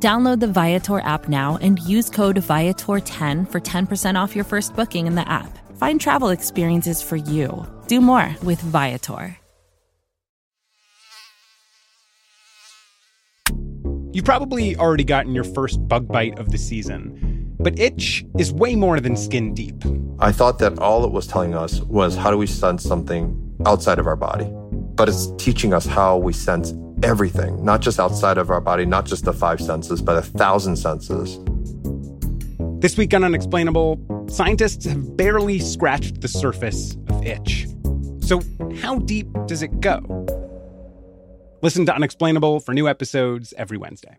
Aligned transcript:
Download 0.00 0.38
the 0.38 0.46
Viator 0.46 1.00
app 1.00 1.28
now 1.28 1.58
and 1.60 1.80
use 1.80 2.08
code 2.08 2.36
Viator10 2.36 3.50
for 3.50 3.60
10% 3.60 4.14
off 4.14 4.36
your 4.36 4.44
first 4.44 4.76
booking 4.76 5.08
in 5.08 5.16
the 5.16 5.28
app. 5.28 5.58
Find 5.76 6.00
travel 6.00 6.28
experiences 6.28 7.02
for 7.02 7.16
you. 7.16 7.66
Do 7.88 8.00
more 8.00 8.36
with 8.44 8.60
Viator. 8.60 9.36
You've 14.12 14.24
probably 14.24 14.76
already 14.76 15.04
gotten 15.04 15.34
your 15.34 15.44
first 15.44 15.86
bug 15.88 16.06
bite 16.06 16.38
of 16.38 16.50
the 16.50 16.58
season, 16.58 17.54
but 17.58 17.78
itch 17.78 18.24
is 18.38 18.52
way 18.52 18.76
more 18.76 19.00
than 19.00 19.16
skin 19.16 19.52
deep. 19.52 19.82
I 20.20 20.30
thought 20.30 20.60
that 20.60 20.78
all 20.78 21.04
it 21.04 21.10
was 21.10 21.26
telling 21.26 21.54
us 21.54 21.80
was 21.82 22.16
how 22.16 22.30
do 22.30 22.36
we 22.36 22.46
sense 22.46 22.84
something 22.84 23.56
outside 23.66 23.98
of 23.98 24.06
our 24.06 24.16
body? 24.16 24.48
But 24.94 25.08
it's 25.08 25.30
teaching 25.38 25.74
us 25.74 25.86
how 25.86 26.18
we 26.18 26.32
sense 26.32 26.72
everything, 27.02 27.64
not 27.64 27.80
just 27.80 27.98
outside 28.00 28.38
of 28.38 28.50
our 28.50 28.60
body, 28.60 28.84
not 28.84 29.06
just 29.06 29.24
the 29.24 29.32
five 29.32 29.60
senses, 29.60 30.02
but 30.02 30.16
a 30.16 30.22
thousand 30.22 30.76
senses. 30.76 31.38
This 32.80 32.96
week 32.96 33.12
on 33.14 33.24
Unexplainable, 33.24 34.26
scientists 34.28 34.84
have 34.84 35.16
barely 35.16 35.58
scratched 35.58 36.20
the 36.20 36.28
surface 36.28 36.96
of 37.08 37.24
itch. 37.26 37.66
So, 38.20 38.42
how 38.80 38.98
deep 39.00 39.26
does 39.46 39.62
it 39.62 39.80
go? 39.80 40.26
Listen 41.60 41.86
to 41.86 41.94
Unexplainable 41.94 42.60
for 42.60 42.72
new 42.72 42.88
episodes 42.88 43.52
every 43.56 43.78
Wednesday. 43.78 44.18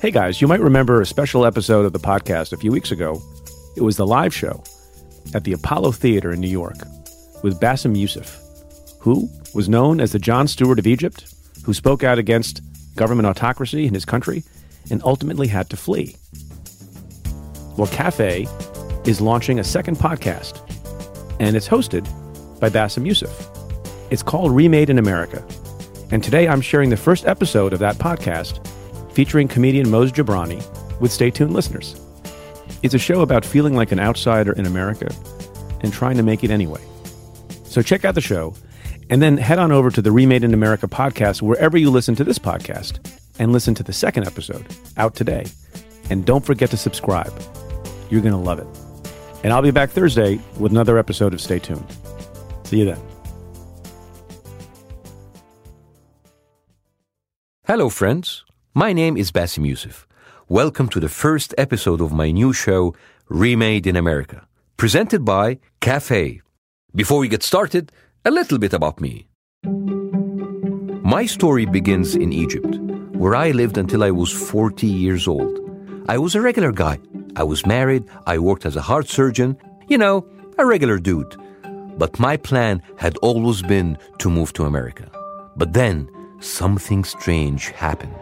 Hey 0.00 0.10
guys, 0.10 0.40
you 0.40 0.46
might 0.46 0.60
remember 0.60 1.00
a 1.00 1.06
special 1.06 1.44
episode 1.44 1.86
of 1.86 1.92
the 1.92 1.98
podcast 1.98 2.52
a 2.52 2.56
few 2.56 2.70
weeks 2.70 2.92
ago. 2.92 3.20
It 3.76 3.80
was 3.82 3.96
the 3.96 4.06
live 4.06 4.32
show 4.32 4.62
at 5.34 5.42
the 5.44 5.52
Apollo 5.52 5.92
Theater 5.92 6.30
in 6.30 6.40
New 6.40 6.48
York 6.50 6.76
with 7.42 7.58
Bassem 7.58 7.98
Youssef, 7.98 8.38
who 9.06 9.30
was 9.54 9.68
known 9.68 10.00
as 10.00 10.10
the 10.10 10.18
Jon 10.18 10.48
Stewart 10.48 10.80
of 10.80 10.86
Egypt, 10.86 11.32
who 11.64 11.72
spoke 11.72 12.02
out 12.02 12.18
against 12.18 12.60
government 12.96 13.28
autocracy 13.28 13.86
in 13.86 13.94
his 13.94 14.04
country 14.04 14.42
and 14.90 15.00
ultimately 15.04 15.46
had 15.46 15.70
to 15.70 15.76
flee. 15.76 16.16
Well, 17.76 17.86
Cafe 17.86 18.48
is 19.04 19.20
launching 19.20 19.60
a 19.60 19.64
second 19.64 19.96
podcast, 19.96 20.58
and 21.38 21.54
it's 21.54 21.68
hosted 21.68 22.02
by 22.58 22.68
Bassem 22.68 23.06
Youssef. 23.06 23.48
It's 24.10 24.24
called 24.24 24.50
Remade 24.50 24.90
in 24.90 24.98
America. 24.98 25.46
And 26.10 26.24
today 26.24 26.48
I'm 26.48 26.60
sharing 26.60 26.90
the 26.90 26.96
first 26.96 27.28
episode 27.28 27.72
of 27.72 27.78
that 27.78 27.98
podcast 27.98 28.58
featuring 29.12 29.46
comedian 29.46 29.86
Maz 29.86 30.10
Jobrani 30.10 30.60
with 30.98 31.12
Stay 31.12 31.30
Tuned 31.30 31.52
listeners. 31.52 31.94
It's 32.82 32.94
a 32.94 32.98
show 32.98 33.20
about 33.20 33.44
feeling 33.44 33.76
like 33.76 33.92
an 33.92 34.00
outsider 34.00 34.50
in 34.54 34.66
America 34.66 35.14
and 35.82 35.92
trying 35.92 36.16
to 36.16 36.24
make 36.24 36.42
it 36.42 36.50
anyway. 36.50 36.82
So 37.66 37.82
check 37.82 38.04
out 38.04 38.16
the 38.16 38.20
show 38.20 38.52
and 39.08 39.22
then 39.22 39.36
head 39.36 39.58
on 39.58 39.72
over 39.72 39.90
to 39.90 40.02
the 40.02 40.10
Remade 40.10 40.44
in 40.44 40.54
America 40.54 40.88
podcast 40.88 41.42
wherever 41.42 41.78
you 41.78 41.90
listen 41.90 42.14
to 42.16 42.24
this 42.24 42.38
podcast 42.38 42.98
and 43.38 43.52
listen 43.52 43.74
to 43.74 43.82
the 43.82 43.92
second 43.92 44.26
episode 44.26 44.66
out 44.96 45.14
today. 45.14 45.46
And 46.10 46.24
don't 46.24 46.44
forget 46.44 46.70
to 46.70 46.76
subscribe. 46.76 47.32
You're 48.10 48.20
going 48.20 48.32
to 48.32 48.38
love 48.38 48.58
it. 48.58 48.66
And 49.44 49.52
I'll 49.52 49.62
be 49.62 49.70
back 49.70 49.90
Thursday 49.90 50.40
with 50.58 50.72
another 50.72 50.98
episode 50.98 51.34
of 51.34 51.40
Stay 51.40 51.58
Tuned. 51.58 51.84
See 52.64 52.78
you 52.78 52.84
then. 52.84 53.00
Hello, 57.66 57.88
friends. 57.88 58.44
My 58.74 58.92
name 58.92 59.16
is 59.16 59.32
Bassem 59.32 59.66
Youssef. 59.66 60.06
Welcome 60.48 60.88
to 60.90 61.00
the 61.00 61.08
first 61.08 61.54
episode 61.58 62.00
of 62.00 62.12
my 62.12 62.30
new 62.30 62.52
show, 62.52 62.94
Remade 63.28 63.86
in 63.86 63.96
America, 63.96 64.46
presented 64.76 65.24
by 65.24 65.58
Cafe. 65.80 66.40
Before 66.94 67.18
we 67.18 67.28
get 67.28 67.42
started, 67.42 67.90
a 68.26 68.30
little 68.30 68.58
bit 68.58 68.72
about 68.72 69.00
me. 69.00 69.24
My 71.04 71.26
story 71.26 71.64
begins 71.64 72.16
in 72.16 72.32
Egypt, 72.32 72.74
where 73.14 73.36
I 73.36 73.52
lived 73.52 73.78
until 73.78 74.02
I 74.02 74.10
was 74.10 74.32
40 74.32 74.84
years 74.84 75.28
old. 75.28 75.60
I 76.08 76.18
was 76.18 76.34
a 76.34 76.40
regular 76.40 76.72
guy. 76.72 76.98
I 77.36 77.44
was 77.44 77.64
married, 77.66 78.02
I 78.26 78.38
worked 78.38 78.66
as 78.66 78.74
a 78.74 78.82
heart 78.82 79.08
surgeon, 79.08 79.56
you 79.86 79.96
know, 79.96 80.26
a 80.58 80.66
regular 80.66 80.98
dude. 80.98 81.36
But 81.98 82.18
my 82.18 82.36
plan 82.36 82.82
had 82.96 83.16
always 83.18 83.62
been 83.62 83.96
to 84.18 84.28
move 84.28 84.52
to 84.54 84.64
America. 84.64 85.08
But 85.56 85.72
then, 85.72 86.10
something 86.40 87.04
strange 87.04 87.68
happened. 87.68 88.12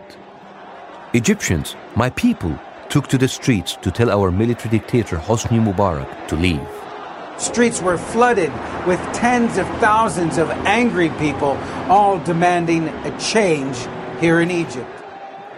Egyptians, 1.14 1.76
my 1.96 2.10
people, 2.10 2.58
took 2.90 3.08
to 3.08 3.16
the 3.16 3.28
streets 3.28 3.76
to 3.76 3.90
tell 3.90 4.10
our 4.10 4.30
military 4.30 4.78
dictator 4.78 5.16
Hosni 5.16 5.64
Mubarak 5.64 6.28
to 6.28 6.36
leave. 6.36 6.83
Streets 7.38 7.82
were 7.82 7.98
flooded 7.98 8.52
with 8.86 9.00
tens 9.12 9.58
of 9.58 9.66
thousands 9.78 10.38
of 10.38 10.48
angry 10.50 11.10
people, 11.18 11.58
all 11.88 12.18
demanding 12.20 12.88
a 12.88 13.20
change 13.20 13.76
here 14.20 14.40
in 14.40 14.50
Egypt. 14.50 14.88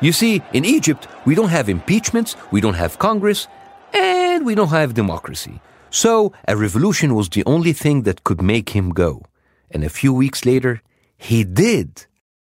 You 0.01 0.13
see, 0.13 0.43
in 0.53 0.65
Egypt, 0.65 1.07
we 1.25 1.35
don't 1.35 1.49
have 1.49 1.69
impeachments, 1.69 2.37
we 2.51 2.61
don't 2.61 2.75
have 2.75 2.99
Congress, 2.99 3.47
and 3.93 4.45
we 4.45 4.55
don't 4.55 4.69
have 4.69 4.95
democracy. 4.95 5.61
So, 5.91 6.33
a 6.49 6.57
revolution 6.57 7.15
was 7.15 7.29
the 7.29 7.45
only 7.47 7.73
thing 7.73 8.03
that 8.03 8.25
could 8.25 8.43
make 8.43 8.71
him 8.71 8.91
go. 8.91 9.23
And 9.71 9.85
a 9.85 9.89
few 9.89 10.13
weeks 10.13 10.45
later, 10.45 10.83
he 11.17 11.45
did. 11.45 12.07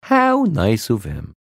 How 0.03 0.45
nice 0.45 0.89
of 0.91 1.05
him. 1.05 1.35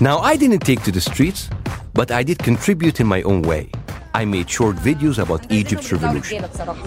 Now, 0.00 0.18
I 0.18 0.36
didn't 0.36 0.60
take 0.60 0.82
to 0.84 0.92
the 0.92 1.00
streets, 1.00 1.48
but 1.94 2.10
I 2.10 2.22
did 2.22 2.38
contribute 2.38 3.00
in 3.00 3.06
my 3.06 3.22
own 3.22 3.42
way. 3.42 3.70
I 4.15 4.25
made 4.25 4.49
short 4.49 4.75
videos 4.77 5.17
about 5.19 5.41
Egypt's 5.51 5.91
revolution. 5.91 6.43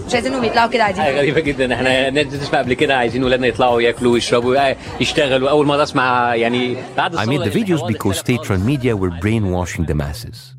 مش 0.07 0.15
عايزينهم 0.15 0.45
يطلعوا 0.45 0.71
كده 0.71 0.85
عايزين 0.85 1.05
حاجه 1.05 1.17
غريبه 1.17 1.41
جدا 1.41 1.75
احنا 1.75 2.11
ناس 2.11 2.27
بتسمع 2.27 2.59
قبل 2.59 2.75
كده 2.75 2.97
عايزين 2.97 3.25
ولادنا 3.25 3.47
يطلعوا 3.47 3.83
ياكلوا 3.83 4.13
ويشربوا 4.13 4.75
يشتغلوا 5.01 5.51
اول 5.51 5.67
مره 5.67 5.83
اسمع 5.83 6.35
يعني 6.35 6.77
بعد 6.97 7.17
I 7.17 7.27
made 7.27 7.45
the 7.45 7.55
videos 7.55 7.83
because 7.93 8.19
state-run 8.19 8.65
media 8.67 8.97
were 8.97 9.11
brainwashing 9.11 9.85
the 9.87 9.95
masses. 9.95 10.55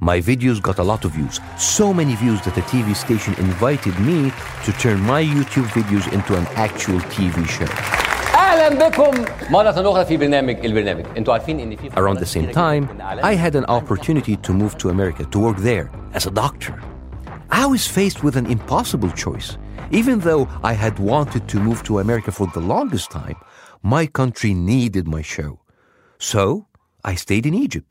My 0.00 0.18
videos 0.18 0.62
got 0.62 0.78
a 0.78 0.82
lot 0.92 1.04
of 1.04 1.10
views, 1.18 1.40
so 1.58 1.92
many 1.92 2.14
views 2.14 2.40
that 2.46 2.56
a 2.56 2.64
TV 2.72 2.96
station 2.96 3.34
invited 3.46 3.94
me 4.00 4.32
to 4.64 4.70
turn 4.82 4.98
my 5.14 5.22
YouTube 5.22 5.68
videos 5.78 6.06
into 6.16 6.32
an 6.40 6.46
actual 6.66 7.00
TV 7.14 7.36
show. 7.56 8.03
اهلا 8.64 8.88
بكم 8.88 9.24
مره 9.50 9.70
اخرى 9.90 10.04
في 10.04 10.16
برنامج 10.16 10.56
البرنامج 10.64 11.04
انتوا 11.16 11.32
عارفين 11.34 11.60
ان 11.60 11.76
في 11.76 11.90
Around 11.90 12.18
the 12.18 12.26
same 12.26 12.50
time, 12.52 12.84
I 13.22 13.34
had 13.34 13.54
an 13.54 13.66
opportunity 13.66 14.36
to 14.46 14.52
move 14.52 14.78
to 14.78 14.88
America 14.88 15.24
to 15.32 15.38
work 15.38 15.58
there 15.58 15.90
as 16.14 16.26
a 16.26 16.30
doctor. 16.30 16.74
I 17.62 17.66
was 17.74 17.86
faced 17.98 18.24
with 18.24 18.36
an 18.36 18.46
impossible 18.56 19.10
choice. 19.24 19.48
Even 20.00 20.16
though 20.20 20.44
I 20.70 20.72
had 20.84 20.94
wanted 21.12 21.42
to 21.52 21.56
move 21.68 21.80
to 21.88 21.92
America 22.04 22.30
for 22.38 22.46
the 22.56 22.64
longest 22.74 23.08
time, 23.10 23.38
my 23.96 24.04
country 24.20 24.52
needed 24.72 25.04
my 25.16 25.22
show. 25.34 25.52
So 26.32 26.42
I 27.10 27.14
stayed 27.24 27.44
in 27.50 27.54
Egypt. 27.66 27.90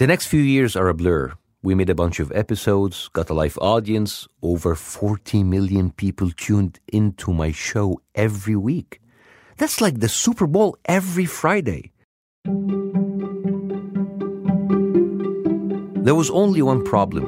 The 0.00 0.08
next 0.12 0.24
few 0.32 0.44
years 0.54 0.72
are 0.80 0.88
a 0.88 0.98
blur. 1.02 1.24
We 1.66 1.72
made 1.80 1.90
a 1.96 2.00
bunch 2.02 2.16
of 2.24 2.28
episodes, 2.42 2.96
got 3.18 3.30
a 3.30 3.34
live 3.42 3.56
audience. 3.74 4.12
Over 4.42 4.74
40 4.74 5.44
million 5.44 5.86
people 6.02 6.28
tuned 6.44 6.74
into 6.98 7.28
my 7.32 7.50
show 7.52 7.86
every 8.26 8.56
week. 8.56 8.90
That's 9.59 9.81
like 9.81 9.99
the 9.99 10.07
Super 10.07 10.47
Bowl 10.47 10.77
every 10.85 11.25
Friday. 11.25 11.91
There 16.05 16.15
was 16.15 16.29
only 16.31 16.61
one 16.61 16.81
problem. 16.85 17.25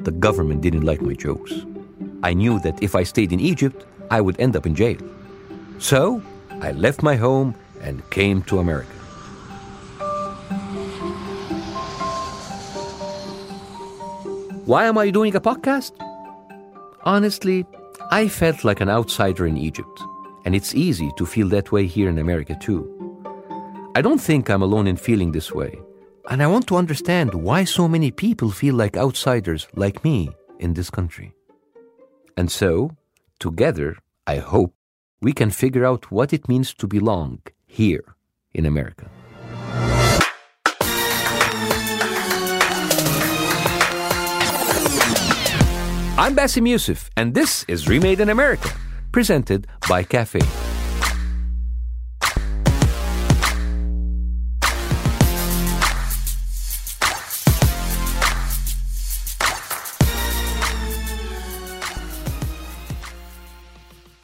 The 0.00 0.12
government 0.12 0.60
didn't 0.60 0.82
like 0.82 1.00
my 1.00 1.14
jokes. 1.14 1.52
I 2.22 2.34
knew 2.34 2.60
that 2.60 2.82
if 2.82 2.94
I 2.94 3.02
stayed 3.02 3.32
in 3.32 3.40
Egypt, 3.40 3.86
I 4.10 4.20
would 4.20 4.38
end 4.38 4.56
up 4.56 4.66
in 4.66 4.74
jail. 4.74 4.98
So, 5.78 6.22
I 6.60 6.72
left 6.72 7.02
my 7.02 7.16
home 7.16 7.54
and 7.80 8.08
came 8.10 8.42
to 8.42 8.58
America. 8.58 8.92
Why 14.66 14.84
am 14.84 14.98
I 14.98 15.08
doing 15.08 15.34
a 15.34 15.40
podcast? 15.40 15.92
Honestly, 17.04 17.64
I 18.10 18.28
felt 18.28 18.64
like 18.64 18.82
an 18.82 18.90
outsider 18.90 19.46
in 19.46 19.56
Egypt, 19.56 20.02
and 20.44 20.54
it's 20.54 20.74
easy 20.74 21.10
to 21.16 21.24
feel 21.24 21.48
that 21.48 21.72
way 21.72 21.86
here 21.86 22.08
in 22.08 22.18
America, 22.18 22.54
too. 22.60 22.82
I 23.94 24.02
don't 24.02 24.20
think 24.20 24.50
I'm 24.50 24.62
alone 24.62 24.86
in 24.86 24.96
feeling 24.96 25.32
this 25.32 25.52
way. 25.52 25.78
And 26.30 26.42
I 26.42 26.46
want 26.46 26.66
to 26.68 26.76
understand 26.76 27.34
why 27.34 27.64
so 27.64 27.88
many 27.88 28.10
people 28.10 28.50
feel 28.50 28.74
like 28.74 28.96
outsiders 28.96 29.68
like 29.74 30.04
me 30.04 30.30
in 30.58 30.74
this 30.74 30.90
country. 30.90 31.32
And 32.36 32.50
so, 32.50 32.90
together, 33.38 33.96
I 34.26 34.36
hope, 34.36 34.74
we 35.20 35.32
can 35.32 35.50
figure 35.50 35.84
out 35.84 36.10
what 36.10 36.32
it 36.32 36.48
means 36.48 36.74
to 36.74 36.86
belong 36.86 37.40
here 37.66 38.16
in 38.52 38.66
America. 38.66 39.08
I'm 46.16 46.36
Bassem 46.36 46.68
Youssef, 46.68 47.10
and 47.16 47.34
this 47.34 47.64
is 47.66 47.88
Remade 47.88 48.20
in 48.20 48.28
America 48.28 48.70
presented 49.14 49.68
by 49.88 50.02
Cafe. 50.02 50.40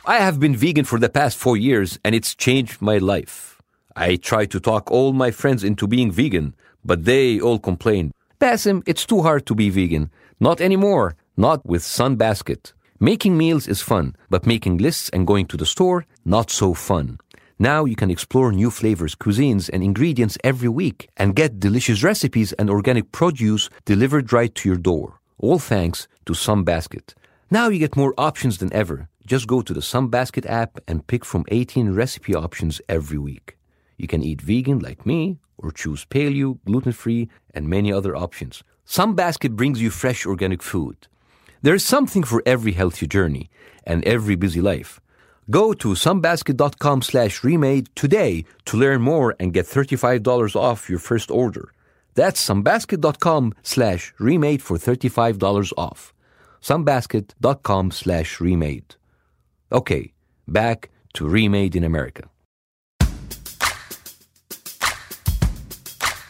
I 0.05 0.19
have 0.19 0.41
been 0.41 0.57
vegan 0.57 0.85
for 0.85 0.99
the 0.99 1.09
past 1.09 1.39
four 1.39 1.57
years, 1.57 2.01
and 2.05 2.13
it's 2.17 2.35
changed 2.35 2.83
my 2.83 2.99
life. 2.99 3.63
I 3.95 4.17
tried 4.17 4.51
to 4.51 4.59
talk 4.59 4.91
all 4.91 5.13
my 5.13 5.31
friends 5.31 5.63
into 5.63 5.87
being 5.87 6.11
vegan, 6.11 6.57
but 6.85 7.05
they 7.05 7.39
all 7.39 7.61
complained. 7.61 8.11
Bassem, 8.41 8.83
it's 8.87 9.07
too 9.07 9.23
hard 9.23 9.47
to 9.47 9.55
be 9.55 9.71
vegan. 9.71 10.11
Not 10.41 10.61
anymore. 10.61 11.15
Not 11.37 11.65
with 11.65 11.83
Sunbasket. 11.83 12.73
Making 13.03 13.39
meals 13.39 13.67
is 13.67 13.81
fun, 13.81 14.15
but 14.29 14.45
making 14.45 14.77
lists 14.77 15.09
and 15.09 15.27
going 15.27 15.47
to 15.47 15.57
the 15.57 15.65
store, 15.65 16.05
not 16.27 16.51
so 16.51 16.75
fun. 16.75 17.19
Now 17.59 17.87
you 17.87 17.97
can 17.97 18.11
explore 18.11 18.53
new 18.53 18.71
flavors, 18.71 19.15
cuisines, 19.15 19.71
and 19.73 19.83
ingredients 19.83 20.37
every 20.45 20.69
week 20.69 21.09
and 21.17 21.35
get 21.35 21.59
delicious 21.59 22.03
recipes 22.03 22.53
and 22.53 22.69
organic 22.69 23.11
produce 23.11 23.71
delivered 23.87 24.35
right 24.35 24.55
to 24.55 24.69
your 24.69 24.77
door. 24.77 25.19
All 25.39 25.59
thanks 25.59 26.09
to 26.27 26.35
Sunbasket. 26.35 27.15
Now 27.51 27.71
you 27.71 27.79
get 27.79 27.97
more 27.97 28.13
options 28.19 28.59
than 28.59 28.71
ever. 28.75 29.09
Just 29.27 29.47
go 29.47 29.63
to 29.63 29.73
the 29.73 29.81
Sunbasket 29.81 30.45
app 30.45 30.79
and 30.87 31.07
pick 31.07 31.25
from 31.25 31.47
18 31.49 31.95
recipe 31.95 32.35
options 32.35 32.83
every 32.87 33.17
week. 33.17 33.57
You 33.97 34.09
can 34.09 34.23
eat 34.23 34.43
vegan 34.43 34.81
like 34.81 35.07
me, 35.07 35.39
or 35.57 35.71
choose 35.71 36.05
paleo, 36.05 36.59
gluten 36.67 36.93
free, 36.93 37.31
and 37.55 37.67
many 37.67 37.91
other 37.91 38.15
options. 38.15 38.63
Sunbasket 38.87 39.57
brings 39.57 39.81
you 39.81 39.89
fresh 39.89 40.27
organic 40.27 40.63
food. 40.63 41.09
There 41.63 41.75
is 41.75 41.85
something 41.85 42.23
for 42.23 42.43
every 42.47 42.73
healthy 42.73 43.07
journey 43.07 43.51
and 43.85 44.05
every 44.05 44.35
busy 44.35 44.61
life. 44.61 45.01
Go 45.51 45.73
to 45.75 45.89
sunbasket.com 45.89 47.03
slash 47.03 47.45
remade 47.45 47.89
today 47.95 48.45
to 48.67 48.77
learn 48.77 49.03
more 49.03 49.35
and 49.39 49.53
get 49.53 49.67
$35 49.67 50.57
off 50.57 50.89
your 50.89 50.99
first 50.99 51.31
order. 51.31 51.73
That's 52.15 52.43
sunbasket.com 52.49 53.55
slash 53.63 54.15
remade 54.19 54.63
for 54.63 54.79
$35 54.79 55.73
off. 55.77 56.15
sunbasket.com 56.63 57.91
slash 57.91 58.41
remade. 58.41 58.95
Okay, 59.73 60.13
back 60.49 60.91
to 61.15 61.29
Remade 61.29 61.77
in 61.77 61.85
America. 61.85 62.29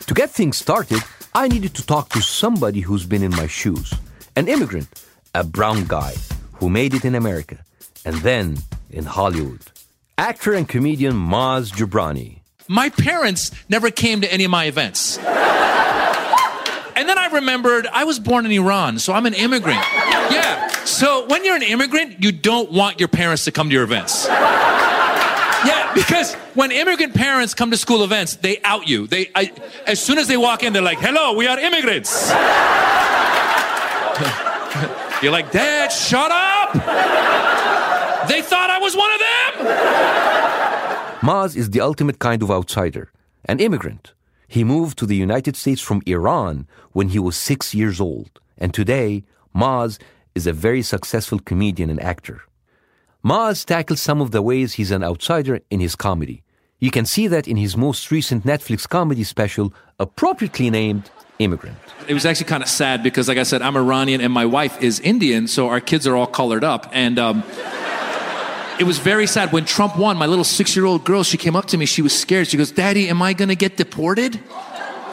To 0.06 0.14
get 0.14 0.30
things 0.30 0.56
started, 0.56 1.02
I 1.34 1.46
needed 1.46 1.74
to 1.74 1.86
talk 1.86 2.08
to 2.10 2.20
somebody 2.20 2.80
who's 2.80 3.06
been 3.06 3.22
in 3.22 3.30
my 3.30 3.46
shoes. 3.46 3.94
An 4.36 4.48
immigrant, 4.48 4.88
a 5.34 5.44
brown 5.44 5.84
guy, 5.84 6.14
who 6.54 6.68
made 6.68 6.94
it 6.94 7.04
in 7.04 7.14
America, 7.14 7.58
and 8.04 8.16
then 8.16 8.58
in 8.90 9.04
Hollywood. 9.04 9.60
Actor 10.18 10.52
and 10.54 10.68
comedian 10.68 11.14
Maz 11.14 11.72
Jobrani. 11.72 12.40
My 12.68 12.88
parents 12.90 13.50
never 13.68 13.90
came 13.90 14.20
to 14.20 14.32
any 14.32 14.44
of 14.44 14.50
my 14.50 14.64
events. 14.66 15.18
And 15.18 17.08
then 17.08 17.16
I 17.18 17.28
remembered 17.32 17.86
I 17.86 18.04
was 18.04 18.18
born 18.18 18.44
in 18.44 18.52
Iran, 18.52 18.98
so 18.98 19.12
I'm 19.12 19.24
an 19.26 19.34
immigrant. 19.34 19.80
Yeah. 20.30 20.68
So 20.84 21.26
when 21.26 21.44
you're 21.44 21.56
an 21.56 21.62
immigrant, 21.62 22.22
you 22.22 22.32
don't 22.32 22.70
want 22.70 23.00
your 23.00 23.08
parents 23.08 23.44
to 23.46 23.52
come 23.52 23.70
to 23.70 23.72
your 23.72 23.84
events. 23.84 24.26
Yeah, 24.28 25.92
because 25.94 26.34
when 26.54 26.70
immigrant 26.72 27.14
parents 27.14 27.54
come 27.54 27.70
to 27.70 27.76
school 27.76 28.04
events, 28.04 28.36
they 28.36 28.60
out 28.62 28.88
you. 28.88 29.06
They, 29.06 29.30
I, 29.34 29.52
as 29.86 30.00
soon 30.00 30.18
as 30.18 30.28
they 30.28 30.36
walk 30.36 30.62
in, 30.62 30.72
they're 30.72 30.82
like, 30.82 30.98
"Hello, 30.98 31.34
we 31.34 31.46
are 31.46 31.58
immigrants." 31.58 32.30
You're 35.22 35.32
like, 35.32 35.50
"Dad, 35.52 35.92
shut 35.92 36.30
up!" 36.30 36.72
They 38.28 38.42
thought 38.42 38.70
I 38.70 38.78
was 38.78 38.96
one 38.96 39.12
of 39.12 39.20
them. 39.20 39.52
Maz 41.20 41.56
is 41.56 41.70
the 41.70 41.82
ultimate 41.82 42.18
kind 42.18 42.42
of 42.42 42.50
outsider, 42.50 43.12
an 43.44 43.60
immigrant. 43.60 44.14
He 44.48 44.64
moved 44.64 44.98
to 44.98 45.06
the 45.06 45.16
United 45.16 45.56
States 45.56 45.82
from 45.82 46.02
Iran 46.06 46.66
when 46.92 47.10
he 47.10 47.18
was 47.18 47.36
six 47.36 47.74
years 47.74 48.00
old, 48.00 48.40
and 48.56 48.72
today, 48.72 49.24
Maz 49.54 49.98
is 50.34 50.46
a 50.46 50.52
very 50.52 50.82
successful 50.82 51.38
comedian 51.38 51.90
and 51.90 52.02
actor. 52.02 52.40
Maz 53.22 53.64
tackles 53.66 54.00
some 54.00 54.22
of 54.22 54.30
the 54.30 54.40
ways 54.40 54.74
he's 54.74 54.90
an 54.90 55.04
outsider 55.04 55.60
in 55.70 55.80
his 55.80 55.94
comedy. 55.94 56.42
You 56.80 56.90
can 56.90 57.04
see 57.04 57.28
that 57.28 57.46
in 57.46 57.58
his 57.58 57.76
most 57.76 58.10
recent 58.10 58.44
Netflix 58.44 58.88
comedy 58.88 59.22
special, 59.22 59.72
appropriately 59.98 60.70
named 60.70 61.10
Immigrant. 61.38 61.76
It 62.08 62.14
was 62.14 62.26
actually 62.26 62.46
kind 62.46 62.62
of 62.62 62.68
sad 62.68 63.02
because, 63.02 63.28
like 63.28 63.38
I 63.38 63.44
said, 63.44 63.62
I'm 63.62 63.76
Iranian 63.76 64.20
and 64.20 64.32
my 64.32 64.46
wife 64.46 64.82
is 64.82 64.98
Indian, 65.00 65.46
so 65.46 65.68
our 65.68 65.80
kids 65.80 66.06
are 66.06 66.16
all 66.16 66.26
colored 66.26 66.64
up. 66.64 66.88
And 66.92 67.18
um, 67.18 67.42
it 68.78 68.84
was 68.84 68.98
very 68.98 69.26
sad. 69.26 69.52
When 69.52 69.66
Trump 69.66 69.98
won, 69.98 70.16
my 70.16 70.26
little 70.26 70.44
six 70.44 70.74
year 70.74 70.86
old 70.86 71.04
girl, 71.04 71.22
she 71.22 71.36
came 71.36 71.54
up 71.54 71.66
to 71.66 71.76
me. 71.76 71.84
She 71.86 72.02
was 72.02 72.18
scared. 72.18 72.48
She 72.48 72.56
goes, 72.56 72.70
Daddy, 72.70 73.08
am 73.08 73.20
I 73.20 73.34
going 73.34 73.50
to 73.50 73.56
get 73.56 73.76
deported? 73.76 74.40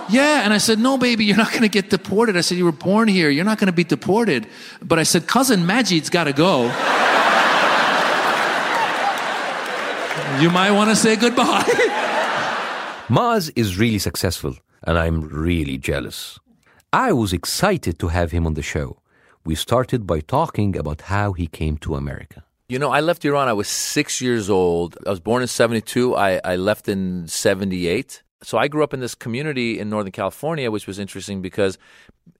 Yeah. 0.10 0.44
And 0.44 0.54
I 0.54 0.58
said, 0.58 0.80
No, 0.80 0.98
baby, 0.98 1.26
you're 1.26 1.38
not 1.38 1.52
going 1.52 1.64
to 1.64 1.70
get 1.70 1.90
deported. 1.90 2.38
I 2.38 2.42
said, 2.42 2.58
You 2.58 2.66
were 2.66 2.72
born 2.72 3.10
here. 3.10 3.30
You're 3.30 3.46
not 3.46 3.58
going 3.58 3.68
to 3.68 3.74
be 3.74 3.84
deported. 3.84 4.48
But 4.82 5.00
I 5.00 5.04
said, 5.04 5.28
Cousin 5.28 5.66
Majid's 5.66 6.10
got 6.10 6.26
to 6.26 6.34
go. 6.34 6.70
You 10.42 10.50
might 10.50 10.72
want 10.72 10.90
to 10.90 10.96
say 10.96 11.16
goodbye. 11.16 11.64
Maz 13.10 13.52
is 13.56 13.78
really 13.78 14.00
successful, 14.00 14.56
and 14.84 14.98
I'm 14.98 15.22
really 15.30 15.78
jealous. 15.78 16.40
I 16.92 17.12
was 17.14 17.34
excited 17.34 18.00
to 18.00 18.08
have 18.10 18.32
him 18.32 18.46
on 18.46 18.54
the 18.54 18.62
show. 18.62 18.98
We 19.46 19.56
started 19.56 20.06
by 20.06 20.20
talking 20.20 20.78
about 20.78 21.02
how 21.02 21.34
he 21.34 21.48
came 21.48 21.78
to 21.80 21.96
America. 21.96 22.44
You 22.70 22.80
know, 22.80 22.92
I 22.92 23.00
left 23.00 23.24
Iran. 23.24 23.48
I 23.48 23.54
was 23.54 23.70
six 23.70 24.22
years 24.22 24.50
old. 24.50 24.98
I 25.06 25.10
was 25.10 25.22
born 25.22 25.42
in 25.42 25.48
72. 25.48 26.16
I, 26.16 26.42
I 26.44 26.56
left 26.58 26.90
in 26.90 27.28
78. 27.28 28.24
So 28.44 28.58
I 28.58 28.68
grew 28.68 28.84
up 28.84 28.94
in 28.94 29.00
this 29.00 29.16
community 29.16 29.80
in 29.80 29.90
Northern 29.90 30.12
California, 30.12 30.70
which 30.70 30.86
was 30.86 31.00
interesting 31.00 31.42
because 31.42 31.78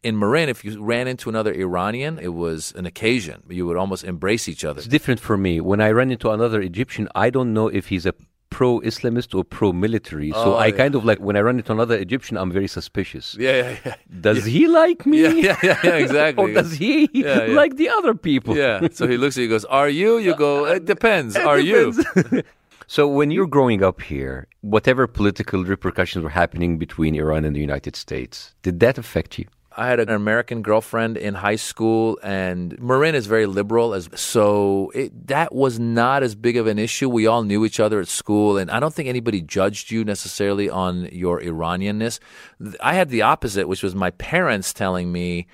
in 0.04 0.18
Marin, 0.20 0.48
if 0.48 0.64
you 0.64 0.82
ran 0.84 1.08
into 1.08 1.28
another 1.30 1.52
Iranian, 1.54 2.20
it 2.20 2.34
was 2.34 2.72
an 2.76 2.86
occasion. 2.86 3.42
You 3.50 3.66
would 3.66 3.78
almost 3.78 4.04
embrace 4.04 4.48
each 4.48 4.64
other. 4.64 4.78
It's 4.80 4.88
different 4.88 5.20
for 5.20 5.38
me. 5.38 5.60
When 5.60 5.82
I 5.82 5.92
run 5.92 6.12
into 6.12 6.30
another 6.30 6.62
Egyptian, 6.62 7.08
I 7.16 7.30
don't 7.32 7.52
know 7.54 7.68
if 7.68 7.88
he's 7.88 8.06
a 8.06 8.14
pro 8.50 8.80
Islamist 8.82 9.36
or 9.36 9.44
pro 9.44 9.74
military. 9.74 10.32
Oh, 10.32 10.44
so 10.44 10.54
Oh, 10.54 10.58
I 10.58 10.68
yeah. 10.68 10.78
kind 10.78 10.94
of 10.96 11.04
like, 11.04 11.20
when 11.20 11.36
I 11.36 11.42
run 11.42 11.58
into 11.58 11.72
another 11.72 11.98
Egyptian, 11.98 12.38
I'm 12.38 12.52
very 12.52 12.68
suspicious. 12.68 13.36
Yeah, 13.40 13.56
yeah, 13.58 13.78
yeah. 13.86 13.96
Does 14.22 14.46
he 14.46 14.68
like 14.68 15.06
me? 15.06 15.22
Yeah, 15.22 15.30
yeah, 15.32 15.58
yeah, 15.64 15.80
yeah, 15.84 15.96
exactly. 15.96 16.44
or 16.52 16.54
does 16.54 16.74
he 16.74 17.10
Yeah, 17.12 17.46
yeah. 17.46 17.54
like 17.56 17.76
the 17.76 17.90
other 17.90 18.14
people? 18.14 18.56
Yeah. 18.56 18.88
So 18.92 19.08
he 19.08 19.18
looks 19.18 19.36
at 19.38 19.42
you 19.42 19.46
and 19.48 19.52
goes, 19.52 19.66
Are 19.66 19.90
you? 19.90 20.18
You 20.20 20.36
go, 20.36 20.66
It 20.66 20.86
depends. 20.86 21.36
Are 21.52 21.60
you? 21.60 21.92
So 22.90 23.06
when 23.06 23.32
you're 23.32 23.48
growing 23.48 23.84
up 23.84 24.02
here, 24.02 24.48
whatever 24.62 25.08
political 25.08 25.66
repercussions 25.66 26.24
were 26.24 26.30
happening 26.30 26.78
between 26.78 27.16
Iran 27.16 27.44
and 27.44 27.54
the 27.54 27.60
United 27.60 27.98
States, 27.98 28.56
did 28.62 28.80
that 28.80 28.98
affect 28.98 29.38
you? 29.38 29.46
I 29.76 29.90
had 29.90 30.00
an 30.00 30.10
American 30.10 30.62
girlfriend 30.62 31.18
in 31.18 31.36
high 31.36 31.58
school, 31.58 32.18
and 32.24 32.80
Marin 32.80 33.14
is 33.14 33.28
very 33.28 33.46
liberal, 33.46 33.94
as 33.94 34.10
so 34.16 34.90
it, 34.96 35.28
that 35.28 35.54
was 35.54 35.78
not 35.80 36.24
as 36.24 36.34
big 36.34 36.56
of 36.56 36.66
an 36.66 36.80
issue. 36.80 37.10
We 37.10 37.28
all 37.28 37.44
knew 37.44 37.66
each 37.66 37.80
other 37.80 38.00
at 38.00 38.08
school, 38.08 38.58
and 38.58 38.72
I 38.72 38.80
don't 38.80 38.94
think 38.94 39.10
anybody 39.10 39.42
judged 39.42 39.92
you 39.92 40.06
necessarily 40.06 40.70
on 40.70 41.10
your 41.12 41.42
Iranianness. 41.42 42.20
I 42.82 42.94
had 42.94 43.10
the 43.10 43.22
opposite, 43.22 43.68
which 43.68 43.84
was 43.84 43.94
my 43.94 44.12
parents 44.12 44.74
telling 44.74 45.12
me, 45.12 45.46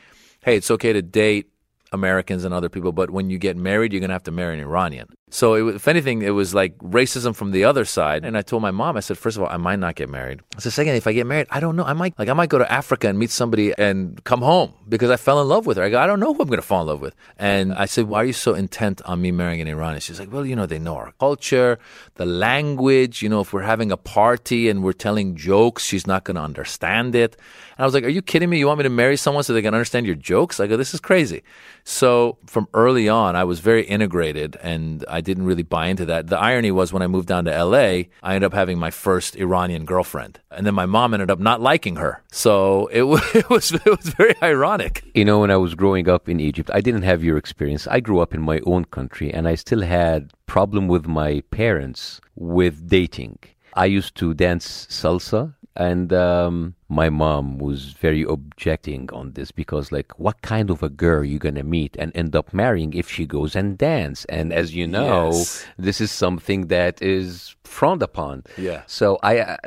"Hey, 0.42 0.56
it's 0.56 0.72
okay 0.72 0.94
to 0.94 1.02
date." 1.02 1.50
Americans 1.92 2.44
and 2.44 2.56
other 2.56 2.70
people, 2.70 2.92
but 2.92 3.12
when 3.12 3.30
you 3.30 3.38
get 3.38 3.56
married, 3.56 3.94
you're 3.94 4.00
going 4.00 4.10
to 4.10 4.16
have 4.16 4.24
to 4.24 4.32
marry 4.32 4.56
an 4.56 4.60
Iranian. 4.60 5.08
So, 5.34 5.56
it, 5.56 5.76
if 5.78 5.88
anything, 5.88 6.22
it 6.22 6.30
was 6.30 6.54
like 6.54 6.78
racism 6.78 7.36
from 7.36 7.50
the 7.50 7.64
other 7.64 7.86
side. 7.86 8.24
And 8.24 8.38
I 8.38 8.44
told 8.44 8.62
my 8.62 8.70
mom, 8.70 8.98
I 8.98 9.00
said, 9.00 9.18
first 9.18 9.36
of 9.36 9.42
all, 9.42 9.50
I 9.50 9.58
might 9.58 9.80
not 9.80 9.96
get 9.96 10.08
married. 10.08 10.42
I 10.56 10.60
said, 10.60 10.74
second, 10.74 10.94
if 10.94 11.08
I 11.08 11.14
get 11.14 11.26
married, 11.26 11.48
I 11.50 11.60
don't 11.60 11.76
know. 11.76 11.86
I 11.86 11.94
might 11.94 12.14
like 12.20 12.30
I 12.30 12.34
might 12.34 12.50
go 12.50 12.60
to 12.60 12.72
Africa 12.72 13.08
and 13.08 13.18
meet 13.18 13.32
somebody 13.32 13.74
and 13.76 14.24
come 14.26 14.44
home 14.44 14.76
because 14.88 15.10
I 15.10 15.18
fell 15.18 15.42
in 15.42 15.48
love 15.48 15.66
with 15.66 15.78
her. 15.78 15.84
I 15.84 15.90
go, 15.90 16.00
I 16.00 16.06
don't 16.06 16.20
know 16.20 16.36
who 16.36 16.44
I'm 16.44 16.48
going 16.50 16.60
to 16.60 16.68
fall 16.68 16.82
in 16.82 16.88
love 16.88 17.02
with. 17.02 17.16
And 17.40 17.74
I 17.74 17.86
said, 17.86 18.06
why 18.06 18.22
are 18.22 18.26
you 18.26 18.34
so 18.34 18.54
intent 18.54 19.02
on 19.06 19.24
me 19.24 19.32
marrying 19.32 19.60
an 19.60 19.68
Iranian? 19.68 20.02
She's 20.02 20.20
like, 20.20 20.32
well, 20.32 20.46
you 20.46 20.56
know, 20.56 20.68
they 20.68 20.78
know 20.78 20.98
our 20.98 21.14
culture, 21.20 21.80
the 22.14 22.28
language. 22.28 23.24
You 23.24 23.30
know, 23.30 23.42
if 23.42 23.54
we're 23.54 23.64
having 23.64 23.92
a 23.92 23.98
party 23.98 24.70
and 24.70 24.84
we're 24.84 24.94
telling 24.94 25.36
jokes, 25.36 25.84
she's 25.84 26.06
not 26.06 26.26
going 26.26 26.36
to 26.36 26.44
understand 26.44 27.16
it. 27.16 27.38
And 27.76 27.84
I 27.84 27.86
was 27.86 27.96
like, 27.96 28.04
are 28.04 28.10
you 28.10 28.22
kidding 28.22 28.52
me? 28.52 28.60
You 28.60 28.68
want 28.68 28.78
me 28.78 28.84
to 28.84 28.90
marry 28.92 29.18
someone 29.18 29.44
so 29.44 29.54
they 29.54 29.64
can 29.64 29.74
understand 29.74 30.06
your 30.06 30.16
jokes? 30.16 30.60
I 30.60 30.68
go, 30.68 30.78
this 30.78 30.94
is 30.94 31.00
crazy. 31.00 31.42
So 31.84 32.38
from 32.46 32.68
early 32.76 33.10
on, 33.10 33.36
I 33.36 33.46
was 33.46 33.60
very 33.62 33.84
integrated 33.84 34.58
and 34.62 35.04
I 35.10 35.22
didn't 35.24 35.46
really 35.46 35.64
buy 35.64 35.88
into 35.88 36.06
that. 36.06 36.28
The 36.28 36.38
irony 36.38 36.72
was 36.72 36.94
when 36.94 37.02
I 37.02 37.08
moved 37.08 37.28
down 37.28 37.46
to 37.46 37.64
LA, 37.64 38.10
I 38.22 38.36
ended 38.36 38.44
up 38.44 38.54
having 38.54 38.78
my 38.78 38.92
first 38.92 39.36
Iranian 39.36 39.86
girlfriend. 39.86 40.40
And 40.52 40.66
then 40.66 40.76
my 40.76 40.86
mom 40.86 41.14
ended 41.14 41.32
up 41.32 41.40
not 41.40 41.62
liking 41.62 41.96
her. 41.96 42.22
So 42.32 42.88
it 42.92 43.04
it 43.34 43.50
was, 43.50 43.72
it 43.72 43.86
was 43.86 44.10
very 44.14 44.36
ironic. 44.42 45.04
You 45.16 45.26
know, 45.26 45.40
when 45.40 45.52
I 45.52 45.58
was 45.58 45.74
growing 45.76 46.08
up 46.08 46.30
in 46.30 46.40
Egypt, 46.40 46.70
I 46.74 46.82
didn't 46.82 47.04
have 47.04 47.24
your 47.24 47.38
experience. 47.38 47.88
I 47.88 48.00
grew 48.00 48.20
up 48.20 48.34
in 48.34 48.42
my 48.42 48.60
own 48.66 48.86
country 48.86 49.34
and 49.34 49.48
I 49.48 49.56
still 49.56 49.82
had 49.82 50.32
problem 50.46 50.88
with 50.88 51.08
my 51.08 51.42
parents 51.50 52.22
with 52.36 52.88
dating. 52.88 53.40
I 53.76 53.86
used 53.86 54.16
to 54.16 54.34
dance 54.34 54.88
salsa 54.90 55.56
and 55.76 56.14
um, 56.14 56.76
my 57.02 57.10
mom 57.10 57.58
was 57.58 57.80
very 58.06 58.24
objecting 58.36 59.10
on 59.20 59.26
this 59.38 59.50
because 59.52 59.86
like 59.98 60.10
what 60.26 60.38
kind 60.54 60.70
of 60.70 60.84
a 60.84 60.90
girl 61.06 61.24
you 61.32 61.38
gonna 61.40 61.64
meet 61.78 61.96
and 62.02 62.12
end 62.16 62.36
up 62.40 62.54
marrying 62.54 62.92
if 63.02 63.08
she 63.16 63.26
goes 63.26 63.56
and 63.56 63.78
dance 63.78 64.20
and 64.38 64.54
as 64.62 64.68
you 64.78 64.86
know 64.88 65.32
Yes. 65.32 65.66
this 65.88 66.00
is 66.06 66.12
something 66.12 66.68
that 66.68 67.02
is 67.02 67.56
frowned 67.76 68.04
upon 68.10 68.44
Yeah. 68.70 68.82
so 68.98 69.06
i 69.24 69.34
uh, 69.40 69.58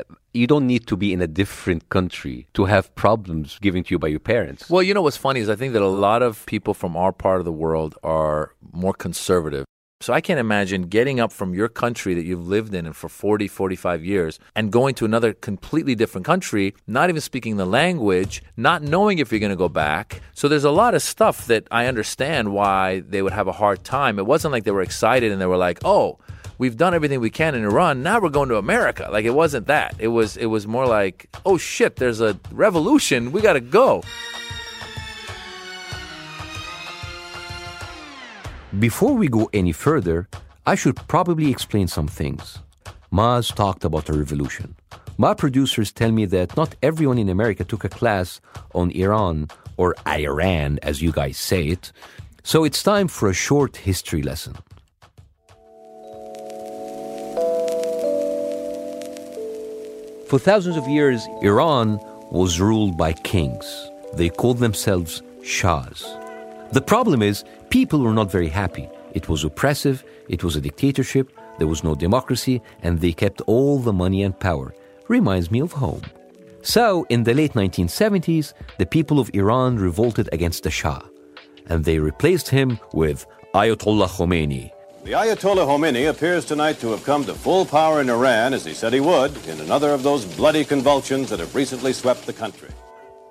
you 0.41 0.47
don't 0.53 0.67
need 0.67 0.85
to 0.93 0.97
be 1.05 1.09
in 1.17 1.21
a 1.29 1.31
different 1.43 1.83
country 1.97 2.47
to 2.57 2.63
have 2.75 2.85
problems 3.07 3.59
given 3.67 3.81
to 3.85 3.91
you 3.95 3.99
by 3.99 4.09
your 4.15 4.25
parents 4.35 4.63
Well, 4.73 4.83
you 4.89 4.93
know 4.97 5.03
what's 5.07 5.17
funny 5.29 5.41
is 5.45 5.49
I 5.49 5.57
think 5.61 5.73
that 5.77 5.83
a 5.83 5.95
lot 6.09 6.21
of 6.29 6.33
people 6.55 6.73
from 6.75 6.93
our 7.03 7.13
part 7.25 7.39
of 7.41 7.45
the 7.51 7.57
world 7.65 7.93
are 8.03 8.43
more 8.85 8.93
conservative. 9.07 9.65
So 10.07 10.13
I 10.13 10.21
can't 10.21 10.39
imagine 10.39 10.83
getting 10.83 11.19
up 11.19 11.33
from 11.33 11.53
your 11.53 11.67
country 11.67 12.15
that 12.15 12.25
you've 12.25 12.47
lived 12.47 12.73
in 12.77 12.93
for 12.93 13.09
40, 13.09 13.49
45 13.49 14.05
years 14.05 14.39
and 14.55 14.71
going 14.71 14.95
to 14.95 15.05
another 15.05 15.33
completely 15.33 15.97
different 15.97 16.25
country, 16.25 16.77
not 16.87 17.09
even 17.11 17.21
speaking 17.21 17.57
the 17.57 17.67
language, 17.67 18.41
not 18.57 18.85
knowing 18.85 19.19
if 19.19 19.33
you're 19.33 19.41
going 19.41 19.51
to 19.51 19.57
go 19.57 19.69
back. 19.69 20.21
So 20.33 20.47
there's 20.47 20.63
a 20.63 20.71
lot 20.71 20.95
of 20.95 21.03
stuff 21.03 21.49
that 21.49 21.67
I 21.73 21.87
understand 21.87 22.55
why 22.55 23.01
they 23.01 23.21
would 23.21 23.33
have 23.33 23.49
a 23.49 23.53
hard 23.53 23.83
time. 23.83 24.21
It 24.21 24.27
wasn't 24.27 24.53
like 24.53 24.63
they 24.63 24.71
were 24.71 24.81
excited 24.81 25.33
and 25.33 25.41
they 25.41 25.47
were 25.47 25.57
like, 25.57 25.81
"Oh, 25.85 26.21
we've 26.57 26.77
done 26.77 26.95
everything 26.95 27.19
we 27.19 27.31
can 27.31 27.57
in 27.57 27.65
Iran. 27.65 28.05
Now 28.05 28.21
we're 28.21 28.29
going 28.29 28.51
to 28.51 28.59
America." 28.59 29.09
Like 29.11 29.25
it 29.25 29.35
wasn't 29.35 29.67
that. 29.67 29.97
It 29.99 30.13
was 30.15 30.37
it 30.37 30.47
was 30.47 30.69
more 30.69 30.87
like, 30.87 31.29
"Oh 31.45 31.59
shit, 31.59 31.97
there's 31.97 32.21
a 32.21 32.39
revolution. 32.53 33.33
We 33.33 33.41
got 33.41 33.55
to 33.55 33.61
go." 33.61 34.05
Before 38.79 39.15
we 39.15 39.29
go 39.29 39.49
any 39.55 39.73
further, 39.73 40.29
I 40.67 40.75
should 40.75 40.97
probably 41.09 41.51
explain 41.51 41.89
some 41.89 42.09
things. 42.09 42.59
Maz 43.11 43.55
talked 43.55 43.85
about 43.85 44.05
the 44.05 44.13
revolution. 44.13 44.77
My 45.17 45.33
producers 45.33 45.91
tell 45.91 46.13
me 46.13 46.27
that 46.27 46.59
not 46.59 46.75
everyone 46.83 47.17
in 47.17 47.31
America 47.31 47.65
took 47.65 47.85
a 47.85 47.89
class 47.89 48.39
on 48.75 48.91
Iran, 48.91 49.49
or 49.79 49.95
Iran 50.07 50.79
as 50.83 51.01
you 51.01 51.11
guys 51.11 51.39
say 51.39 51.69
it, 51.69 51.91
so 52.43 52.65
it's 52.65 52.83
time 52.83 53.09
for 53.09 53.31
a 53.31 53.35
short 53.35 53.77
history 53.79 54.23
lesson. 54.23 54.57
For 60.29 60.39
thousands 60.39 60.77
of 60.77 60.87
years, 60.87 61.27
Iran 61.41 61.99
was 62.31 62.61
ruled 62.61 62.99
by 62.99 63.15
kings. 63.15 63.91
They 64.13 64.29
called 64.29 64.59
themselves 64.59 65.23
Shahs. 65.43 66.05
The 66.73 66.83
problem 66.83 67.23
is, 67.23 67.45
people 67.71 68.01
were 68.01 68.13
not 68.13 68.31
very 68.31 68.49
happy. 68.49 68.89
It 69.15 69.29
was 69.29 69.45
oppressive, 69.45 70.05
it 70.29 70.45
was 70.45 70.57
a 70.57 70.61
dictatorship, 70.61 71.33
there 71.59 71.67
was 71.67 71.85
no 71.85 71.95
democracy, 71.95 72.61
and 72.83 73.01
they 73.01 73.13
kept 73.13 73.41
all 73.43 73.79
the 73.79 73.93
money 73.93 74.23
and 74.23 74.39
power. 74.39 74.75
Reminds 75.09 75.51
me 75.51 75.61
of 75.61 75.73
home. 75.73 76.03
So, 76.63 77.07
in 77.09 77.23
the 77.23 77.33
late 77.33 77.53
1970s, 77.53 78.53
the 78.79 78.87
people 78.87 79.21
of 79.21 79.31
Iran 79.35 79.79
revolted 79.79 80.29
against 80.33 80.65
the 80.65 80.71
Shah, 80.71 81.01
and 81.67 81.85
they 81.85 81.99
replaced 81.99 82.49
him 82.49 82.79
with 82.93 83.25
Ayatollah 83.55 84.09
Khomeini. 84.09 84.73
The 85.05 85.13
Ayatollah 85.13 85.67
Khomeini 85.67 86.11
appears 86.11 86.45
tonight 86.45 86.81
to 86.81 86.89
have 86.91 87.05
come 87.05 87.25
to 87.27 87.35
full 87.35 87.65
power 87.65 88.01
in 88.01 88.11
Iran, 88.11 88.53
as 88.53 88.65
he 88.65 88.75
said 88.75 88.93
he 88.93 88.99
would, 88.99 89.31
in 89.47 89.61
another 89.61 89.91
of 89.91 90.03
those 90.03 90.25
bloody 90.25 90.65
convulsions 90.65 91.31
that 91.31 91.39
have 91.39 91.55
recently 91.55 91.93
swept 91.93 92.27
the 92.27 92.33
country. 92.33 92.71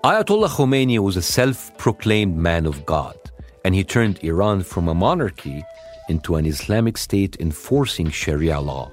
Ayatollah 0.06 0.48
Khomeini 0.48 1.00
was 1.00 1.18
a 1.18 1.22
self 1.22 1.78
proclaimed 1.78 2.38
man 2.38 2.66
of 2.66 2.86
God, 2.86 3.18
and 3.66 3.74
he 3.74 3.84
turned 3.84 4.24
Iran 4.24 4.62
from 4.62 4.88
a 4.88 4.94
monarchy 4.94 5.66
into 6.08 6.36
an 6.36 6.46
Islamic 6.46 7.00
state 7.00 7.36
enforcing 7.40 8.12
Sharia 8.12 8.62
law. 8.62 8.92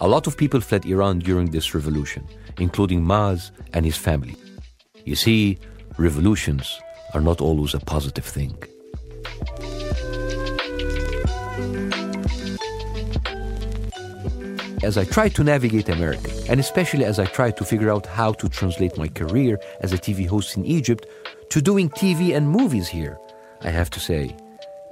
A 0.00 0.08
lot 0.08 0.26
of 0.26 0.36
people 0.36 0.60
fled 0.60 0.84
Iran 0.86 1.20
during 1.20 1.52
this 1.52 1.72
revolution, 1.72 2.26
including 2.58 3.00
Maz 3.00 3.52
and 3.74 3.84
his 3.84 3.96
family. 3.96 4.34
You 5.04 5.14
see, 5.14 5.60
revolutions 5.98 6.80
are 7.14 7.20
not 7.20 7.40
always 7.40 7.74
a 7.74 7.78
positive 7.78 8.24
thing. 8.24 8.56
As 14.82 14.98
I 14.98 15.04
try 15.04 15.28
to 15.28 15.44
navigate 15.44 15.88
America, 15.88 16.28
and 16.48 16.58
especially 16.58 17.04
as 17.04 17.20
I 17.20 17.26
try 17.26 17.52
to 17.52 17.64
figure 17.64 17.92
out 17.92 18.06
how 18.06 18.32
to 18.32 18.48
translate 18.48 18.98
my 18.98 19.06
career 19.06 19.60
as 19.80 19.92
a 19.92 19.98
TV 19.98 20.26
host 20.26 20.56
in 20.56 20.64
Egypt 20.64 21.06
to 21.50 21.62
doing 21.62 21.88
TV 21.90 22.36
and 22.36 22.50
movies 22.50 22.88
here, 22.88 23.16
I 23.62 23.70
have 23.70 23.90
to 23.90 24.00
say, 24.00 24.36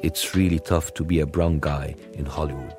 it's 0.01 0.35
really 0.35 0.59
tough 0.59 0.93
to 0.95 1.05
be 1.05 1.21
a 1.21 1.27
brown 1.27 1.61
guy 1.61 1.95
in 2.15 2.27
Hollywood. 2.27 2.77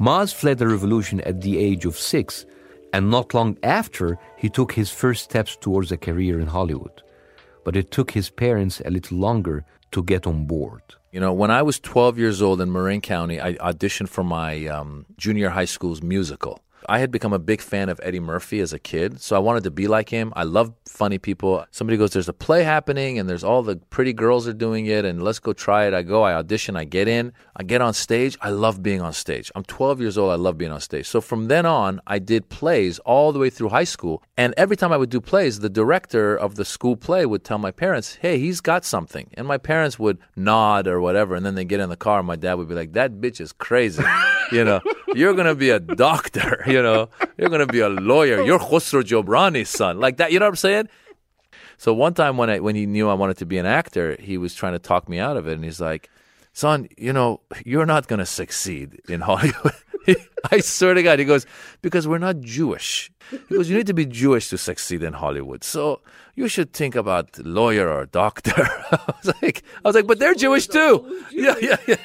Maz 0.00 0.32
fled 0.32 0.58
the 0.58 0.66
revolution 0.66 1.20
at 1.22 1.42
the 1.42 1.58
age 1.58 1.84
of 1.84 1.96
six, 1.96 2.46
and 2.92 3.10
not 3.10 3.34
long 3.34 3.58
after, 3.62 4.18
he 4.36 4.48
took 4.48 4.72
his 4.72 4.90
first 4.90 5.24
steps 5.24 5.56
towards 5.56 5.92
a 5.92 5.96
career 5.96 6.40
in 6.40 6.46
Hollywood. 6.46 7.02
But 7.64 7.76
it 7.76 7.90
took 7.90 8.10
his 8.12 8.30
parents 8.30 8.80
a 8.84 8.90
little 8.90 9.18
longer 9.18 9.64
to 9.92 10.02
get 10.02 10.26
on 10.26 10.46
board. 10.46 10.82
You 11.12 11.20
know, 11.20 11.32
when 11.32 11.50
I 11.50 11.62
was 11.62 11.78
12 11.78 12.18
years 12.18 12.42
old 12.42 12.60
in 12.60 12.72
Marin 12.72 13.00
County, 13.00 13.40
I 13.40 13.54
auditioned 13.54 14.08
for 14.08 14.24
my 14.24 14.66
um, 14.66 15.06
junior 15.16 15.50
high 15.50 15.66
school's 15.66 16.02
musical. 16.02 16.63
I 16.88 16.98
had 16.98 17.10
become 17.10 17.32
a 17.32 17.38
big 17.38 17.60
fan 17.60 17.88
of 17.88 18.00
Eddie 18.02 18.20
Murphy 18.20 18.60
as 18.60 18.72
a 18.72 18.78
kid, 18.78 19.20
so 19.20 19.36
I 19.36 19.38
wanted 19.38 19.64
to 19.64 19.70
be 19.70 19.86
like 19.86 20.08
him. 20.08 20.32
I 20.36 20.44
love 20.44 20.72
funny 20.86 21.18
people. 21.18 21.64
Somebody 21.70 21.96
goes, 21.96 22.12
There's 22.12 22.28
a 22.28 22.32
play 22.32 22.62
happening, 22.62 23.18
and 23.18 23.28
there's 23.28 23.44
all 23.44 23.62
the 23.62 23.76
pretty 23.90 24.12
girls 24.12 24.46
are 24.46 24.52
doing 24.52 24.86
it, 24.86 25.04
and 25.04 25.22
let's 25.22 25.38
go 25.38 25.52
try 25.52 25.86
it. 25.86 25.94
I 25.94 26.02
go, 26.02 26.22
I 26.22 26.34
audition, 26.34 26.76
I 26.76 26.84
get 26.84 27.08
in, 27.08 27.32
I 27.56 27.62
get 27.62 27.80
on 27.80 27.94
stage. 27.94 28.36
I 28.40 28.50
love 28.50 28.82
being 28.82 29.00
on 29.00 29.12
stage. 29.12 29.50
I'm 29.54 29.64
12 29.64 30.00
years 30.00 30.18
old, 30.18 30.32
I 30.32 30.36
love 30.36 30.58
being 30.58 30.72
on 30.72 30.80
stage. 30.80 31.06
So 31.06 31.20
from 31.20 31.48
then 31.48 31.66
on, 31.66 32.00
I 32.06 32.18
did 32.18 32.48
plays 32.48 32.98
all 33.00 33.32
the 33.32 33.38
way 33.38 33.50
through 33.50 33.70
high 33.70 33.84
school. 33.84 34.22
And 34.36 34.54
every 34.56 34.76
time 34.76 34.92
I 34.92 34.96
would 34.96 35.10
do 35.10 35.20
plays, 35.20 35.60
the 35.60 35.70
director 35.70 36.36
of 36.36 36.56
the 36.56 36.64
school 36.64 36.96
play 36.96 37.26
would 37.26 37.44
tell 37.44 37.58
my 37.58 37.70
parents, 37.70 38.16
Hey, 38.16 38.38
he's 38.38 38.60
got 38.60 38.84
something. 38.84 39.30
And 39.34 39.46
my 39.46 39.58
parents 39.58 39.98
would 39.98 40.18
nod 40.36 40.86
or 40.86 41.00
whatever, 41.00 41.34
and 41.34 41.44
then 41.44 41.54
they 41.54 41.64
get 41.64 41.80
in 41.80 41.88
the 41.88 41.96
car, 41.96 42.18
and 42.18 42.26
my 42.26 42.36
dad 42.36 42.54
would 42.54 42.68
be 42.68 42.74
like, 42.74 42.92
That 42.92 43.20
bitch 43.20 43.40
is 43.40 43.52
crazy. 43.52 44.02
you 44.52 44.64
know, 44.64 44.80
you're 45.14 45.34
gonna 45.34 45.54
be 45.54 45.70
a 45.70 45.80
doctor, 45.80 46.62
you 46.66 46.82
know, 46.82 47.08
you're 47.36 47.50
gonna 47.50 47.66
be 47.66 47.80
a 47.80 47.88
lawyer, 47.88 48.42
you're 48.42 48.58
Khosrow 48.58 49.02
Jobrani's 49.02 49.68
son. 49.68 49.98
Like 50.00 50.18
that, 50.18 50.32
you 50.32 50.38
know 50.38 50.46
what 50.46 50.50
I'm 50.50 50.56
saying? 50.56 50.88
So 51.76 51.92
one 51.92 52.14
time 52.14 52.36
when 52.36 52.50
I 52.50 52.60
when 52.60 52.76
he 52.76 52.86
knew 52.86 53.08
I 53.08 53.14
wanted 53.14 53.38
to 53.38 53.46
be 53.46 53.58
an 53.58 53.66
actor, 53.66 54.16
he 54.20 54.38
was 54.38 54.54
trying 54.54 54.72
to 54.74 54.78
talk 54.78 55.08
me 55.08 55.18
out 55.18 55.36
of 55.36 55.48
it 55.48 55.54
and 55.54 55.64
he's 55.64 55.80
like, 55.80 56.08
Son, 56.54 56.88
you 56.96 57.12
know, 57.12 57.40
you're 57.66 57.84
not 57.84 58.06
gonna 58.06 58.24
succeed 58.24 59.00
in 59.08 59.20
Hollywood. 59.20 59.74
I 60.52 60.60
swear 60.60 60.94
to 60.94 61.02
God, 61.02 61.18
he 61.18 61.24
goes, 61.24 61.46
because 61.82 62.06
we're 62.06 62.18
not 62.18 62.40
Jewish. 62.40 63.10
He 63.30 63.56
goes, 63.56 63.68
you 63.68 63.76
need 63.76 63.88
to 63.88 63.94
be 63.94 64.06
Jewish 64.06 64.50
to 64.50 64.58
succeed 64.58 65.02
in 65.02 65.14
Hollywood. 65.14 65.64
So 65.64 66.00
you 66.36 66.46
should 66.46 66.72
think 66.72 66.94
about 66.94 67.38
lawyer 67.44 67.88
or 67.90 68.06
doctor. 68.06 68.54
I 68.92 69.14
was 69.22 69.34
like, 69.42 69.64
I 69.84 69.88
was 69.88 69.96
like, 69.96 70.06
but 70.06 70.20
they're 70.20 70.34
Jewish 70.34 70.68
too. 70.68 71.24
Yeah, 71.32 71.56
yeah, 71.60 71.76
yeah. 71.88 71.96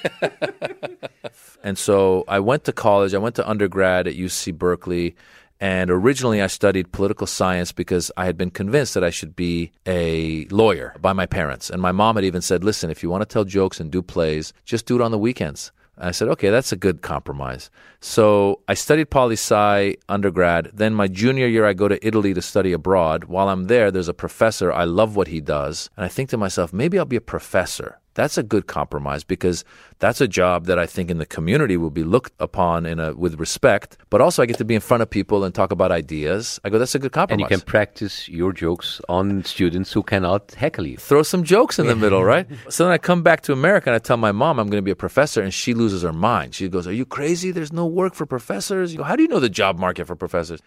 and 1.64 1.78
so 1.78 2.24
I 2.28 2.40
went 2.40 2.64
to 2.64 2.74
college. 2.74 3.14
I 3.14 3.20
went 3.20 3.36
to 3.36 3.48
undergrad 3.48 4.08
at 4.08 4.16
UC 4.16 4.58
Berkeley. 4.58 5.16
And 5.60 5.92
originally, 5.92 6.42
I 6.42 6.48
studied 6.48 6.92
political 6.92 7.28
science 7.28 7.72
because 7.72 8.12
I 8.16 8.26
had 8.26 8.38
been 8.38 8.52
convinced 8.52 8.94
that 8.94 9.04
I 9.04 9.10
should 9.10 9.36
be 9.36 9.72
a 9.86 10.46
lawyer 10.46 10.96
by 11.02 11.14
my 11.14 11.26
parents. 11.26 11.70
And 11.70 11.82
my 11.82 11.92
mom 11.92 12.16
had 12.16 12.26
even 12.26 12.42
said, 12.42 12.64
listen, 12.64 12.90
if 12.90 13.04
you 13.04 13.10
want 13.10 13.22
to 13.22 13.26
tell 13.26 13.44
jokes 13.44 13.80
and 13.80 13.92
do 13.92 14.02
plays, 14.02 14.54
just 14.64 14.86
do 14.86 14.96
it 14.96 15.02
on 15.02 15.12
the 15.12 15.18
weekends. 15.18 15.72
I 16.02 16.12
said, 16.12 16.30
okay, 16.30 16.50
that's 16.50 16.72
a 16.72 16.78
good 16.78 17.02
compromise. 17.02 17.70
So 18.00 18.62
I 18.70 18.74
studied 18.74 19.10
poli 19.10 19.34
sci 19.34 19.96
undergrad. 20.08 20.72
Then 20.74 20.94
my 20.94 21.10
junior 21.10 21.46
year, 21.46 21.66
I 21.66 21.74
go 21.74 21.90
to 21.90 22.06
Italy 22.08 22.34
to 22.34 22.42
study 22.42 22.72
abroad. 22.72 23.26
While 23.26 23.50
I'm 23.50 23.66
there, 23.66 23.92
there's 23.92 24.08
a 24.08 24.14
professor. 24.14 24.72
I 24.72 24.86
love 24.86 25.18
what 25.18 25.28
he 25.28 25.42
does. 25.42 25.90
And 25.98 26.06
I 26.06 26.08
think 26.08 26.30
to 26.30 26.38
myself, 26.38 26.72
maybe 26.72 26.98
I'll 26.98 27.04
be 27.04 27.18
a 27.18 27.22
professor. 27.22 28.00
That's 28.20 28.38
a 28.38 28.44
good 28.44 28.68
compromise 28.68 29.24
because 29.24 29.64
that's 30.00 30.20
a 30.20 30.28
job 30.28 30.66
that 30.66 30.78
I 30.78 30.86
think 30.86 31.10
in 31.10 31.20
the 31.20 31.26
community 31.26 31.78
will 31.78 31.90
be 31.90 32.04
looked 32.04 32.34
upon 32.42 32.86
in 32.86 33.00
a, 33.00 33.14
with 33.14 33.40
respect. 33.40 33.98
But 34.10 34.20
also, 34.20 34.44
I 34.44 34.46
get 34.46 34.58
to 34.58 34.66
be 34.66 34.76
in 34.76 34.82
front 34.82 35.02
of 35.04 35.10
people 35.10 35.46
and 35.46 35.56
talk 35.56 35.72
about 35.72 35.90
ideas. 35.94 36.60
I 36.66 36.70
go, 36.70 36.78
that's 36.78 36.96
a 36.96 37.00
good 37.00 37.14
compromise. 37.14 37.44
And 37.44 37.50
you 37.50 37.58
can 37.58 37.66
practice 37.66 38.28
your 38.28 38.52
jokes 38.52 39.00
on 39.08 39.46
students 39.46 39.94
who 39.94 40.04
cannot 40.04 40.52
heckle 40.52 40.86
you. 40.86 40.98
Throw 40.98 41.24
some 41.24 41.46
jokes 41.46 41.80
in 41.80 41.88
the 41.88 41.96
middle, 42.04 42.22
right? 42.22 42.46
So 42.68 42.84
then 42.84 42.92
I 42.92 42.98
come 42.98 43.24
back 43.24 43.40
to 43.44 43.54
America 43.54 43.90
and 43.90 43.96
I 43.96 44.00
tell 44.00 44.18
my 44.18 44.34
mom 44.34 44.60
I'm 44.60 44.68
going 44.68 44.84
to 44.84 44.90
be 44.92 44.92
a 44.92 44.98
professor, 44.98 45.42
and 45.42 45.54
she 45.54 45.74
loses 45.74 46.02
her 46.02 46.12
mind. 46.12 46.56
She 46.56 46.68
goes, 46.68 46.88
Are 46.88 46.94
you 46.94 47.06
crazy? 47.06 47.52
There's 47.52 47.72
no 47.72 47.86
work 47.86 48.16
for 48.16 48.26
professors. 48.26 48.92
You 48.92 48.98
go, 48.98 49.06
How 49.06 49.16
do 49.16 49.24
you 49.24 49.30
know 49.30 49.40
the 49.40 49.50
job 49.50 49.80
market 49.80 50.08
for 50.08 50.18
professors? 50.18 50.60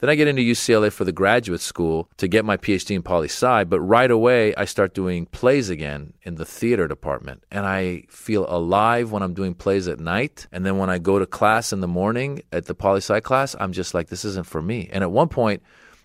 Then 0.00 0.08
I 0.08 0.14
get 0.14 0.28
into 0.28 0.42
UCLA 0.42 0.90
for 0.90 1.04
the 1.04 1.12
graduate 1.12 1.60
school 1.60 2.08
to 2.16 2.26
get 2.26 2.44
my 2.44 2.56
PhD 2.56 2.96
in 2.96 3.02
poli 3.02 3.28
sci, 3.28 3.64
but 3.64 3.80
right 3.80 4.10
away 4.10 4.54
I 4.54 4.64
start 4.64 4.94
doing 4.94 5.26
plays 5.26 5.68
again 5.68 6.14
in 6.22 6.36
the 6.36 6.46
theater 6.46 6.88
department. 6.88 7.44
And 7.50 7.66
I 7.66 8.04
feel 8.08 8.46
alive 8.48 9.12
when 9.12 9.22
I'm 9.22 9.34
doing 9.34 9.54
plays 9.54 9.88
at 9.88 10.00
night. 10.00 10.46
And 10.52 10.64
then 10.64 10.78
when 10.78 10.88
I 10.88 10.98
go 10.98 11.18
to 11.18 11.26
class 11.26 11.72
in 11.72 11.80
the 11.80 11.88
morning 11.88 12.42
at 12.50 12.64
the 12.64 12.74
poli 12.74 12.98
sci 12.98 13.20
class, 13.20 13.54
I'm 13.60 13.72
just 13.72 13.92
like, 13.92 14.08
this 14.08 14.24
isn't 14.24 14.46
for 14.46 14.62
me. 14.62 14.88
And 14.90 15.04
at 15.04 15.10
one 15.10 15.28
point, 15.28 15.62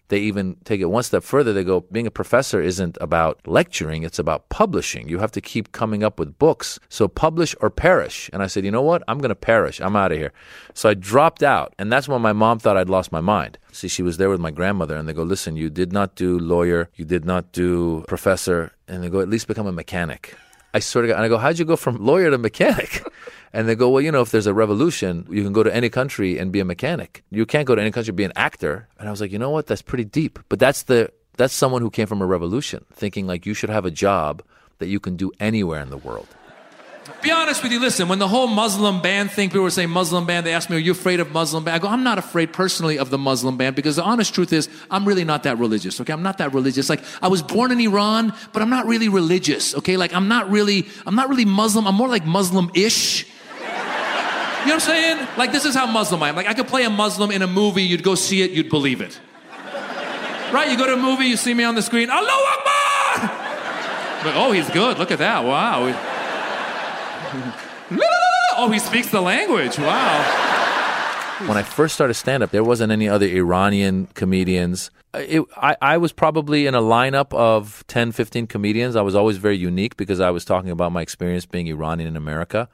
they 0.09 0.19
even 0.19 0.57
take 0.63 0.81
it 0.81 0.85
one 0.85 1.03
step 1.03 1.24
further. 1.24 1.53
They 1.53 1.63
go, 1.63 1.81
being 1.91 2.07
a 2.07 2.12
professor 2.12 2.62
isn't 2.62 2.97
about 3.01 3.39
lecturing, 3.47 4.03
it's 4.03 4.19
about 4.19 4.50
publishing. 4.50 5.09
You 5.09 5.19
have 5.19 5.31
to 5.31 5.41
keep 5.41 5.71
coming 5.71 6.03
up 6.03 6.19
with 6.19 6.38
books. 6.38 6.79
So 6.89 7.07
publish 7.07 7.55
or 7.62 7.69
perish. 7.69 8.29
And 8.31 8.43
I 8.43 8.47
said, 8.47 8.65
you 8.65 8.71
know 8.71 8.81
what? 8.81 9.03
I'm 9.07 9.19
going 9.19 9.29
to 9.29 9.35
perish. 9.35 9.81
I'm 9.81 9.95
out 9.95 10.12
of 10.12 10.17
here. 10.17 10.33
So 10.74 10.89
I 10.89 10.93
dropped 10.93 11.43
out. 11.43 11.74
And 11.79 11.91
that's 11.91 12.07
when 12.07 12.21
my 12.21 12.33
mom 12.33 12.59
thought 12.59 12.77
I'd 12.77 12.89
lost 12.89 13.12
my 13.12 13.21
mind. 13.21 13.57
See, 13.71 13.88
she 13.88 14.03
was 14.03 14.17
there 14.17 14.29
with 14.29 14.39
my 14.39 14.51
grandmother, 14.51 14.95
and 14.95 15.07
they 15.07 15.13
go, 15.13 15.24
listen, 15.24 15.57
you 15.57 15.69
did 15.69 15.91
not 15.91 16.15
do 16.15 16.39
lawyer, 16.39 16.89
you 16.95 17.03
did 17.03 17.25
not 17.25 17.51
do 17.51 18.05
professor, 18.07 18.71
and 18.88 19.03
they 19.03 19.09
go, 19.09 19.19
at 19.19 19.27
least 19.27 19.47
become 19.47 19.67
a 19.67 19.71
mechanic. 19.71 20.35
I 20.75 20.79
sort 20.79 21.05
of 21.05 21.12
and 21.12 21.22
I 21.22 21.29
go, 21.29 21.38
how'd 21.38 21.58
you 21.58 21.63
go 21.63 21.77
from 21.77 21.96
lawyer 22.03 22.29
to 22.29 22.38
mechanic? 22.38 23.01
And 23.53 23.70
they 23.70 23.75
go, 23.75 23.89
well, 23.89 24.01
you 24.01 24.12
know, 24.12 24.20
if 24.20 24.32
there's 24.32 24.48
a 24.48 24.53
revolution, 24.53 25.25
you 25.29 25.41
can 25.41 25.53
go 25.53 25.63
to 25.63 25.74
any 25.74 25.89
country 25.89 26.38
and 26.38 26.51
be 26.51 26.60
a 26.60 26.65
mechanic. 26.65 27.24
You 27.32 27.46
can't 27.46 27.65
go 27.65 27.74
to 27.74 27.82
any 27.82 27.89
country 27.89 28.10
and 28.12 28.17
be 28.17 28.25
an 28.25 28.34
actor. 28.36 28.89
And 29.00 29.08
I 29.08 29.12
was 29.12 29.22
like, 29.22 29.32
you 29.32 29.39
know 29.39 29.50
what? 29.50 29.67
That's 29.67 29.82
pretty 29.82 30.03
deep. 30.03 30.39
But 30.50 30.60
that's 30.60 30.84
the 30.84 31.10
that's 31.38 31.53
someone 31.53 31.82
who 31.82 31.89
came 31.89 32.05
from 32.05 32.22
a 32.22 32.25
revolution, 32.25 32.84
thinking 32.91 33.27
like 33.27 33.46
you 33.46 33.53
should 33.53 33.70
have 33.70 33.86
a 33.86 33.91
job 33.91 34.44
that 34.79 34.88
you 34.88 35.00
can 35.00 35.15
do 35.15 35.32
anywhere 35.39 35.79
in 35.79 35.89
the 35.89 35.98
world. 35.98 36.27
Be 37.21 37.31
honest 37.31 37.62
with 37.63 37.71
you. 37.71 37.79
Listen, 37.79 38.07
when 38.07 38.19
the 38.19 38.27
whole 38.27 38.47
Muslim 38.47 39.01
ban 39.01 39.29
thing, 39.29 39.50
people 39.50 39.62
were 39.62 39.69
saying 39.69 39.89
Muslim 39.89 40.25
ban. 40.25 40.43
They 40.43 40.53
asked 40.53 40.69
me, 40.69 40.75
"Are 40.75 40.79
you 40.79 40.91
afraid 40.91 41.19
of 41.19 41.31
Muslim 41.31 41.63
ban?" 41.63 41.75
I 41.75 41.79
go, 41.79 41.88
"I'm 41.88 42.03
not 42.03 42.17
afraid 42.17 42.51
personally 42.51 42.97
of 42.97 43.09
the 43.09 43.17
Muslim 43.17 43.57
ban 43.57 43.74
because 43.74 43.95
the 43.95 44.03
honest 44.03 44.33
truth 44.33 44.51
is, 44.53 44.69
I'm 44.89 45.05
really 45.05 45.24
not 45.24 45.43
that 45.43 45.57
religious. 45.59 46.01
Okay, 46.01 46.13
I'm 46.13 46.24
not 46.24 46.39
that 46.39 46.53
religious. 46.53 46.89
Like 46.89 47.03
I 47.21 47.27
was 47.27 47.41
born 47.41 47.71
in 47.71 47.79
Iran, 47.79 48.33
but 48.53 48.62
I'm 48.62 48.69
not 48.69 48.85
really 48.88 49.09
religious. 49.09 49.75
Okay, 49.75 49.97
like 49.97 50.13
I'm 50.13 50.27
not 50.27 50.50
really, 50.50 50.88
I'm 51.05 51.15
not 51.15 51.29
really 51.29 51.45
Muslim. 51.45 51.88
I'm 51.88 51.95
more 51.95 52.09
like 52.09 52.25
Muslim-ish. 52.25 53.25
You 54.65 54.71
know 54.71 54.77
what 54.77 54.83
I'm 54.83 54.95
saying? 54.95 55.27
Like, 55.38 55.51
this 55.51 55.63
is 55.63 55.75
how 55.75 55.85
Muslim 55.85 56.24
I 56.24 56.29
am. 56.29 56.35
Like, 56.35 56.47
I 56.47 56.55
could 56.55 56.67
play 56.67 56.85
a 56.85 56.89
Muslim 56.89 57.29
in 57.29 57.43
a 57.43 57.47
movie, 57.47 57.83
you'd 57.83 58.01
go 58.01 58.15
see 58.15 58.41
it, 58.41 58.50
you'd 58.50 58.69
believe 58.69 59.00
it. 59.00 59.19
Right? 60.51 60.71
You 60.71 60.75
go 60.75 60.88
to 60.88 60.93
a 60.93 60.97
movie, 60.97 61.25
you 61.25 61.38
see 61.38 61.53
me 61.53 61.63
on 61.63 61.75
the 61.75 61.83
screen, 61.83 62.09
Allahu 62.09 62.25
Akbar! 62.25 63.29
But, 64.24 64.35
oh, 64.35 64.51
he's 64.53 64.67
good. 64.71 64.97
Look 64.97 65.12
at 65.12 65.19
that. 65.19 65.43
Wow. 65.43 65.93
oh, 68.58 68.70
he 68.72 68.79
speaks 68.79 69.10
the 69.10 69.22
language. 69.22 69.77
Wow. 69.77 70.55
When 71.48 71.58
I 71.58 71.63
first 71.63 71.96
started 71.96 72.13
stand 72.13 72.44
up, 72.44 72.51
there 72.51 72.63
wasn't 72.63 72.91
any 72.91 73.10
other 73.10 73.25
Iranian 73.25 74.08
comedians. 74.13 74.89
Uh, 75.13 75.20
it, 75.20 75.44
I, 75.58 75.75
I 75.82 75.98
was 75.98 76.13
probably 76.13 76.65
in 76.65 76.75
a 76.75 76.82
lineup 76.82 77.34
of 77.34 77.84
10, 77.88 78.13
15 78.13 78.48
comedians. 78.48 78.96
I 78.96 79.01
was 79.01 79.15
always 79.15 79.38
very 79.38 79.58
unique 79.58 79.98
because 79.98 80.20
I 80.20 80.29
was 80.32 80.46
talking 80.46 80.72
about 80.72 80.91
my 80.91 81.01
experience 81.01 81.46
being 81.46 81.67
Iranian 81.67 82.08
in 82.08 82.15
America. 82.15 82.70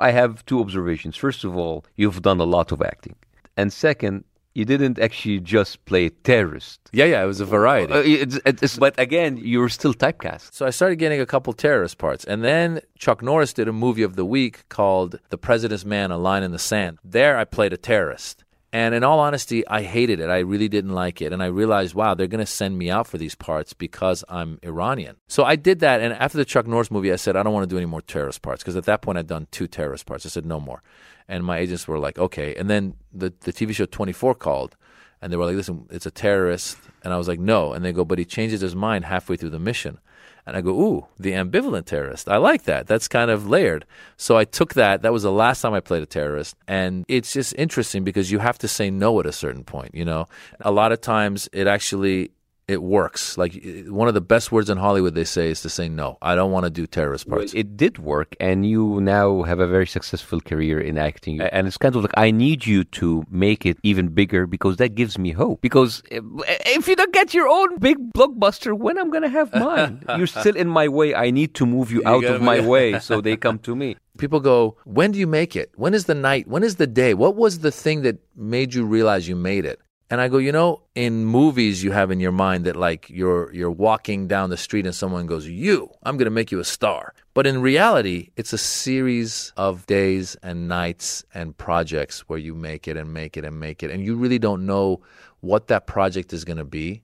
I 0.00 0.12
have 0.12 0.44
two 0.46 0.60
observations. 0.60 1.16
First 1.16 1.44
of 1.44 1.56
all, 1.56 1.84
you've 1.96 2.22
done 2.22 2.40
a 2.40 2.44
lot 2.44 2.72
of 2.72 2.80
acting. 2.80 3.16
And 3.56 3.72
second, 3.72 4.24
you 4.56 4.64
didn't 4.64 4.98
actually 4.98 5.38
just 5.40 5.84
play 5.84 6.08
terrorist. 6.08 6.80
Yeah, 6.90 7.04
yeah, 7.04 7.22
it 7.22 7.26
was 7.26 7.40
a 7.40 7.44
variety. 7.44 7.92
Uh, 7.92 7.98
it's, 7.98 8.40
it's, 8.46 8.78
but 8.78 8.98
again, 8.98 9.36
you 9.36 9.60
were 9.60 9.68
still 9.68 9.92
typecast. 9.92 10.54
So 10.54 10.64
I 10.64 10.70
started 10.70 10.96
getting 10.96 11.20
a 11.20 11.26
couple 11.26 11.52
terrorist 11.52 11.98
parts. 11.98 12.24
And 12.24 12.42
then 12.42 12.80
Chuck 12.98 13.22
Norris 13.22 13.52
did 13.52 13.68
a 13.68 13.72
movie 13.72 14.02
of 14.02 14.16
the 14.16 14.24
week 14.24 14.66
called 14.70 15.20
The 15.28 15.36
President's 15.36 15.84
Man, 15.84 16.10
A 16.10 16.16
Line 16.16 16.42
in 16.42 16.52
the 16.52 16.58
Sand. 16.58 16.98
There 17.04 17.36
I 17.36 17.44
played 17.44 17.74
a 17.74 17.76
terrorist. 17.76 18.44
And 18.72 18.94
in 18.94 19.04
all 19.04 19.20
honesty, 19.20 19.66
I 19.66 19.82
hated 19.82 20.20
it. 20.20 20.28
I 20.28 20.40
really 20.40 20.68
didn't 20.68 20.92
like 20.92 21.22
it. 21.22 21.32
And 21.32 21.42
I 21.42 21.46
realized, 21.46 21.94
wow, 21.94 22.14
they're 22.14 22.26
going 22.26 22.44
to 22.44 22.50
send 22.50 22.76
me 22.76 22.90
out 22.90 23.06
for 23.06 23.16
these 23.16 23.34
parts 23.34 23.72
because 23.72 24.24
I'm 24.28 24.58
Iranian. 24.62 25.16
So 25.28 25.44
I 25.44 25.56
did 25.56 25.80
that. 25.80 26.00
And 26.00 26.12
after 26.12 26.36
the 26.36 26.44
Chuck 26.44 26.66
Norris 26.66 26.90
movie, 26.90 27.12
I 27.12 27.16
said, 27.16 27.36
I 27.36 27.42
don't 27.42 27.52
want 27.52 27.62
to 27.62 27.72
do 27.72 27.78
any 27.78 27.86
more 27.86 28.02
terrorist 28.02 28.42
parts 28.42 28.62
because 28.62 28.76
at 28.76 28.84
that 28.84 29.02
point 29.02 29.18
I'd 29.18 29.28
done 29.28 29.46
two 29.50 29.66
terrorist 29.66 30.04
parts. 30.04 30.26
I 30.26 30.30
said, 30.30 30.44
no 30.44 30.60
more. 30.60 30.82
And 31.28 31.44
my 31.44 31.58
agents 31.58 31.88
were 31.88 31.98
like, 31.98 32.18
okay. 32.18 32.54
And 32.56 32.68
then 32.68 32.94
the, 33.12 33.32
the 33.40 33.52
TV 33.52 33.74
show 33.74 33.86
24 33.86 34.34
called 34.34 34.76
and 35.22 35.32
they 35.32 35.36
were 35.36 35.46
like, 35.46 35.56
listen, 35.56 35.86
it's 35.90 36.06
a 36.06 36.10
terrorist. 36.10 36.76
And 37.02 37.12
I 37.12 37.16
was 37.16 37.28
like, 37.28 37.40
no. 37.40 37.72
And 37.72 37.84
they 37.84 37.92
go, 37.92 38.04
but 38.04 38.18
he 38.18 38.24
changes 38.24 38.60
his 38.60 38.74
mind 38.74 39.04
halfway 39.04 39.36
through 39.36 39.50
the 39.50 39.58
mission. 39.58 39.98
And 40.46 40.56
I 40.56 40.60
go, 40.60 40.70
ooh, 40.70 41.06
the 41.18 41.32
ambivalent 41.32 41.86
terrorist. 41.86 42.28
I 42.28 42.36
like 42.36 42.62
that. 42.64 42.86
That's 42.86 43.08
kind 43.08 43.30
of 43.32 43.48
layered. 43.48 43.84
So 44.16 44.36
I 44.36 44.44
took 44.44 44.74
that. 44.74 45.02
That 45.02 45.12
was 45.12 45.24
the 45.24 45.32
last 45.32 45.60
time 45.60 45.74
I 45.74 45.80
played 45.80 46.02
a 46.02 46.06
terrorist. 46.06 46.54
And 46.68 47.04
it's 47.08 47.32
just 47.32 47.52
interesting 47.58 48.04
because 48.04 48.30
you 48.30 48.38
have 48.38 48.58
to 48.58 48.68
say 48.68 48.88
no 48.88 49.18
at 49.18 49.26
a 49.26 49.32
certain 49.32 49.64
point, 49.64 49.94
you 49.94 50.04
know? 50.04 50.28
A 50.60 50.70
lot 50.70 50.92
of 50.92 51.00
times 51.00 51.48
it 51.52 51.66
actually 51.66 52.30
it 52.68 52.82
works. 52.82 53.38
Like 53.38 53.62
one 53.86 54.08
of 54.08 54.14
the 54.14 54.20
best 54.20 54.50
words 54.50 54.68
in 54.68 54.78
Hollywood, 54.78 55.14
they 55.14 55.24
say, 55.24 55.50
is 55.50 55.62
to 55.62 55.68
say 55.68 55.88
no. 55.88 56.18
I 56.20 56.34
don't 56.34 56.50
want 56.50 56.64
to 56.64 56.70
do 56.70 56.86
terrorist 56.86 57.28
parts. 57.28 57.54
Well, 57.54 57.60
it 57.60 57.76
did 57.76 57.98
work, 57.98 58.34
and 58.40 58.68
you 58.68 59.00
now 59.00 59.42
have 59.42 59.60
a 59.60 59.68
very 59.68 59.86
successful 59.86 60.40
career 60.40 60.80
in 60.80 60.98
acting. 60.98 61.40
And 61.40 61.68
it's 61.68 61.78
kind 61.78 61.94
of 61.94 62.02
like 62.02 62.12
I 62.16 62.32
need 62.32 62.66
you 62.66 62.82
to 62.84 63.24
make 63.30 63.64
it 63.66 63.78
even 63.84 64.08
bigger 64.08 64.46
because 64.46 64.78
that 64.78 64.90
gives 64.96 65.16
me 65.16 65.30
hope. 65.30 65.60
Because 65.60 66.02
eh, 66.10 66.20
if 66.66 66.88
you 66.88 66.96
don't 66.96 67.12
get 67.12 67.34
your 67.34 67.48
own 67.48 67.78
big 67.78 68.12
blockbuster, 68.12 68.76
when 68.76 68.98
I'm 68.98 69.10
gonna 69.10 69.28
have 69.28 69.54
mine? 69.54 70.02
You're 70.16 70.26
still 70.26 70.56
in 70.56 70.68
my 70.68 70.88
way. 70.88 71.14
I 71.14 71.30
need 71.30 71.54
to 71.54 71.66
move 71.66 71.92
you, 71.92 72.00
you 72.00 72.08
out 72.08 72.24
of 72.24 72.42
my 72.42 72.60
way 72.60 72.98
so 73.00 73.20
they 73.20 73.36
come 73.36 73.60
to 73.60 73.76
me. 73.76 73.96
People 74.18 74.40
go, 74.40 74.76
when 74.84 75.12
do 75.12 75.18
you 75.18 75.26
make 75.26 75.54
it? 75.54 75.70
When 75.76 75.92
is 75.94 76.06
the 76.06 76.14
night? 76.14 76.48
When 76.48 76.64
is 76.64 76.76
the 76.76 76.86
day? 76.86 77.12
What 77.14 77.36
was 77.36 77.60
the 77.60 77.70
thing 77.70 78.02
that 78.02 78.16
made 78.34 78.74
you 78.74 78.86
realize 78.86 79.28
you 79.28 79.36
made 79.36 79.66
it? 79.66 79.78
And 80.08 80.20
I 80.20 80.28
go, 80.28 80.38
you 80.38 80.52
know, 80.52 80.82
in 80.94 81.24
movies 81.24 81.82
you 81.82 81.90
have 81.90 82.12
in 82.12 82.20
your 82.20 82.30
mind 82.30 82.64
that 82.64 82.76
like 82.76 83.10
you're 83.10 83.52
you're 83.52 83.72
walking 83.72 84.28
down 84.28 84.50
the 84.50 84.56
street 84.56 84.86
and 84.86 84.94
someone 84.94 85.26
goes, 85.26 85.48
"You, 85.48 85.90
I'm 86.04 86.16
going 86.16 86.26
to 86.26 86.30
make 86.30 86.52
you 86.52 86.60
a 86.60 86.64
star." 86.64 87.12
But 87.34 87.44
in 87.44 87.60
reality, 87.60 88.30
it's 88.36 88.52
a 88.52 88.58
series 88.58 89.52
of 89.56 89.84
days 89.86 90.36
and 90.44 90.68
nights 90.68 91.24
and 91.34 91.58
projects 91.58 92.20
where 92.28 92.38
you 92.38 92.54
make 92.54 92.86
it 92.86 92.96
and 92.96 93.12
make 93.12 93.36
it 93.36 93.44
and 93.44 93.58
make 93.58 93.82
it 93.82 93.90
and 93.90 94.04
you 94.04 94.14
really 94.14 94.38
don't 94.38 94.64
know 94.64 95.00
what 95.40 95.66
that 95.66 95.86
project 95.86 96.32
is 96.32 96.44
going 96.44 96.58
to 96.58 96.64
be. 96.64 97.02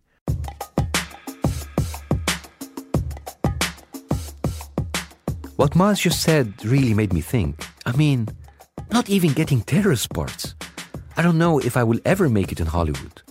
What 5.56 5.72
Maz 5.72 6.00
just 6.00 6.22
said 6.22 6.64
really 6.64 6.94
made 6.94 7.12
me 7.12 7.20
think. 7.20 7.66
I 7.84 7.92
mean, 7.92 8.28
not 8.90 9.10
even 9.10 9.32
getting 9.32 9.60
terrorist 9.60 10.10
parts. 10.10 10.51
I 11.16 11.22
don't 11.22 11.38
know 11.38 11.59
if 11.59 11.77
I 11.77 11.85
will 11.85 12.01
ever 12.05 12.29
make 12.29 12.53
it 12.53 12.61
in 12.61 12.66
Hollywood. 12.66 13.22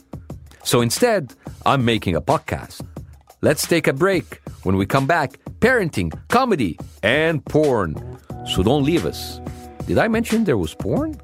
So 0.63 0.81
instead, 0.81 1.33
I'm 1.65 1.83
making 1.83 2.15
a 2.15 2.21
podcast. 2.21 2.85
Let's 3.41 3.65
take 3.65 3.87
a 3.87 3.93
break. 3.93 4.41
When 4.63 4.77
we 4.77 4.85
come 4.85 5.07
back, 5.07 5.39
parenting, 5.59 6.13
comedy, 6.27 6.77
and 7.01 7.43
porn. 7.45 7.95
So 8.45 8.61
don't 8.61 8.83
leave 8.83 9.05
us. 9.05 9.39
Did 9.87 9.97
I 9.97 10.07
mention 10.07 10.43
there 10.43 10.57
was 10.57 10.75
porn? 10.75 11.19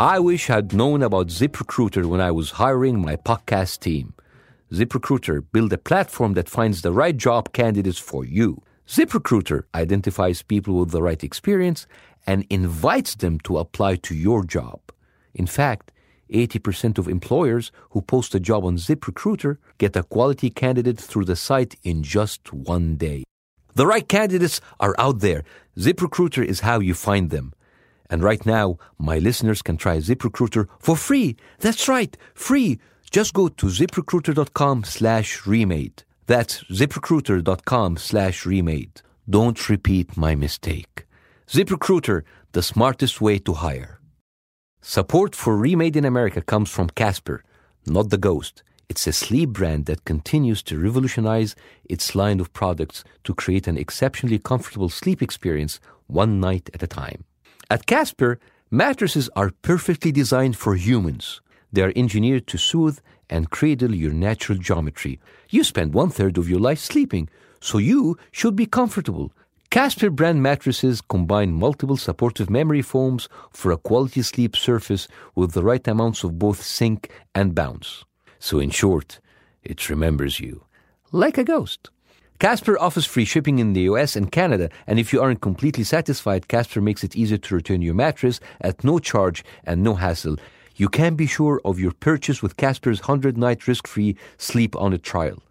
I 0.00 0.18
wish 0.18 0.50
I'd 0.50 0.72
known 0.72 1.04
about 1.04 1.28
ZipRecruiter 1.28 2.06
when 2.06 2.20
I 2.20 2.32
was 2.32 2.50
hiring 2.50 3.00
my 3.00 3.14
podcast 3.14 3.78
team. 3.78 4.13
ZipRecruiter 4.74 5.44
build 5.52 5.72
a 5.72 5.78
platform 5.78 6.34
that 6.34 6.48
finds 6.48 6.82
the 6.82 6.92
right 6.92 7.16
job 7.16 7.52
candidates 7.52 7.98
for 7.98 8.24
you. 8.24 8.60
ZipRecruiter 8.88 9.62
identifies 9.72 10.42
people 10.42 10.74
with 10.74 10.90
the 10.90 11.00
right 11.00 11.22
experience 11.22 11.86
and 12.26 12.44
invites 12.50 13.14
them 13.14 13.38
to 13.40 13.58
apply 13.58 13.96
to 13.96 14.14
your 14.16 14.44
job. 14.44 14.80
In 15.32 15.46
fact, 15.46 15.92
80% 16.32 16.98
of 16.98 17.06
employers 17.06 17.70
who 17.90 18.02
post 18.02 18.34
a 18.34 18.40
job 18.40 18.64
on 18.64 18.76
ZipRecruiter 18.76 19.58
get 19.78 19.94
a 19.94 20.02
quality 20.02 20.50
candidate 20.50 21.00
through 21.00 21.26
the 21.26 21.36
site 21.36 21.76
in 21.84 22.02
just 22.02 22.52
one 22.52 22.96
day. 22.96 23.22
The 23.74 23.86
right 23.86 24.08
candidates 24.08 24.60
are 24.80 24.96
out 24.98 25.20
there. 25.20 25.44
ZipRecruiter 25.78 26.44
is 26.44 26.60
how 26.60 26.80
you 26.80 26.94
find 26.94 27.30
them. 27.30 27.52
And 28.10 28.22
right 28.22 28.44
now, 28.44 28.78
my 28.98 29.18
listeners 29.18 29.62
can 29.62 29.76
try 29.76 29.98
ZipRecruiter 29.98 30.66
for 30.80 30.96
free. 30.96 31.36
That's 31.60 31.88
right, 31.88 32.16
free 32.34 32.80
just 33.14 33.32
go 33.32 33.46
to 33.46 33.66
ziprecruiter.com 33.66 34.82
slash 34.82 35.46
remade. 35.46 36.02
That's 36.26 36.64
ziprecruiter.com 36.64 37.96
slash 37.96 38.44
remade. 38.44 39.02
Don't 39.30 39.68
repeat 39.68 40.16
my 40.16 40.34
mistake. 40.34 41.06
ZipRecruiter, 41.46 42.24
the 42.50 42.62
smartest 42.62 43.20
way 43.20 43.38
to 43.38 43.52
hire. 43.52 44.00
Support 44.82 45.36
for 45.36 45.56
Remade 45.56 45.94
in 45.94 46.04
America 46.04 46.42
comes 46.42 46.70
from 46.70 46.88
Casper, 46.88 47.44
not 47.86 48.10
the 48.10 48.18
ghost. 48.18 48.64
It's 48.88 49.06
a 49.06 49.12
sleep 49.12 49.50
brand 49.50 49.86
that 49.86 50.04
continues 50.04 50.60
to 50.64 50.76
revolutionize 50.76 51.54
its 51.84 52.16
line 52.16 52.40
of 52.40 52.52
products 52.52 53.04
to 53.22 53.32
create 53.32 53.68
an 53.68 53.78
exceptionally 53.78 54.40
comfortable 54.40 54.88
sleep 54.88 55.22
experience 55.22 55.78
one 56.08 56.40
night 56.40 56.68
at 56.74 56.82
a 56.82 56.88
time. 56.88 57.22
At 57.70 57.86
Casper, 57.86 58.40
mattresses 58.72 59.30
are 59.36 59.52
perfectly 59.62 60.10
designed 60.10 60.56
for 60.56 60.74
humans. 60.74 61.40
They 61.74 61.82
are 61.82 61.92
engineered 61.96 62.46
to 62.46 62.56
soothe 62.56 63.00
and 63.28 63.50
cradle 63.50 63.92
your 63.92 64.12
natural 64.12 64.56
geometry. 64.56 65.18
You 65.50 65.64
spend 65.64 65.92
one 65.92 66.08
third 66.08 66.38
of 66.38 66.48
your 66.48 66.60
life 66.60 66.78
sleeping, 66.78 67.28
so 67.60 67.78
you 67.78 68.16
should 68.30 68.54
be 68.54 68.66
comfortable. 68.66 69.32
Casper 69.70 70.08
brand 70.08 70.40
mattresses 70.40 71.00
combine 71.00 71.50
multiple 71.50 71.96
supportive 71.96 72.48
memory 72.48 72.80
foams 72.80 73.28
for 73.50 73.72
a 73.72 73.76
quality 73.76 74.22
sleep 74.22 74.54
surface 74.54 75.08
with 75.34 75.50
the 75.50 75.64
right 75.64 75.86
amounts 75.88 76.22
of 76.22 76.38
both 76.38 76.62
sink 76.62 77.10
and 77.34 77.56
bounce. 77.56 78.04
So, 78.38 78.60
in 78.60 78.70
short, 78.70 79.18
it 79.64 79.90
remembers 79.90 80.38
you 80.38 80.62
like 81.10 81.38
a 81.38 81.44
ghost. 81.44 81.90
Casper 82.38 82.78
offers 82.78 83.06
free 83.06 83.24
shipping 83.24 83.58
in 83.58 83.72
the 83.72 83.88
US 83.92 84.14
and 84.14 84.30
Canada, 84.30 84.68
and 84.86 85.00
if 85.00 85.12
you 85.12 85.20
aren't 85.20 85.40
completely 85.40 85.82
satisfied, 85.82 86.46
Casper 86.46 86.80
makes 86.80 87.02
it 87.02 87.16
easier 87.16 87.38
to 87.38 87.54
return 87.56 87.82
your 87.82 87.94
mattress 87.94 88.38
at 88.60 88.84
no 88.84 89.00
charge 89.00 89.44
and 89.64 89.82
no 89.82 89.94
hassle. 89.94 90.36
You 90.76 90.88
can 90.88 91.14
be 91.14 91.26
sure 91.26 91.60
of 91.64 91.78
your 91.78 91.92
purchase 91.92 92.42
with 92.42 92.56
Casper's 92.56 93.00
100 93.00 93.38
night 93.38 93.68
risk 93.68 93.86
free 93.86 94.16
sleep 94.38 94.74
on 94.76 94.92
a 94.92 94.98
trial. 94.98 95.42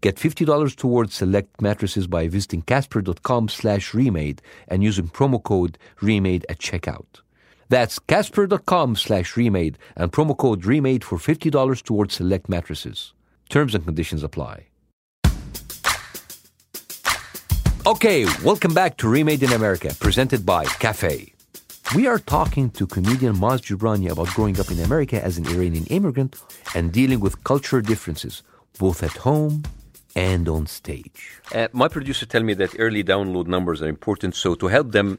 Get 0.00 0.16
$50 0.16 0.76
towards 0.76 1.14
select 1.14 1.62
mattresses 1.62 2.06
by 2.06 2.28
visiting 2.28 2.62
casper.com 2.62 3.48
slash 3.48 3.94
remade 3.94 4.42
and 4.68 4.82
using 4.82 5.08
promo 5.08 5.42
code 5.42 5.78
remade 6.00 6.44
at 6.48 6.58
checkout. 6.58 7.20
That's 7.68 7.98
casper.com 7.98 8.96
slash 8.96 9.36
remade 9.36 9.78
and 9.96 10.12
promo 10.12 10.36
code 10.36 10.64
remade 10.66 11.04
for 11.04 11.18
$50 11.18 11.82
towards 11.82 12.14
select 12.14 12.48
mattresses. 12.48 13.14
Terms 13.48 13.74
and 13.74 13.84
conditions 13.84 14.22
apply. 14.22 14.66
Okay, 17.86 18.24
welcome 18.42 18.72
back 18.72 18.96
to 18.96 19.08
Remade 19.08 19.42
in 19.42 19.52
America, 19.52 19.94
presented 20.00 20.46
by 20.46 20.64
Cafe. 20.64 21.33
We 21.92 22.08
are 22.08 22.18
talking 22.18 22.70
to 22.70 22.86
comedian 22.88 23.36
Maz 23.36 23.60
Jobrani 23.60 24.10
about 24.10 24.28
growing 24.28 24.58
up 24.58 24.70
in 24.70 24.80
America 24.80 25.22
as 25.22 25.38
an 25.38 25.46
Iranian 25.46 25.84
immigrant 25.86 26.42
and 26.74 26.90
dealing 26.90 27.20
with 27.20 27.44
cultural 27.44 27.82
differences, 27.82 28.42
both 28.78 29.02
at 29.04 29.12
home 29.12 29.62
and 30.16 30.48
on 30.48 30.66
stage. 30.66 31.40
Uh, 31.54 31.68
my 31.72 31.86
producer 31.86 32.26
tell 32.26 32.42
me 32.42 32.54
that 32.54 32.74
early 32.80 33.04
download 33.04 33.46
numbers 33.46 33.80
are 33.80 33.86
important, 33.86 34.34
so 34.34 34.56
to 34.56 34.66
help 34.66 34.90
them, 34.90 35.18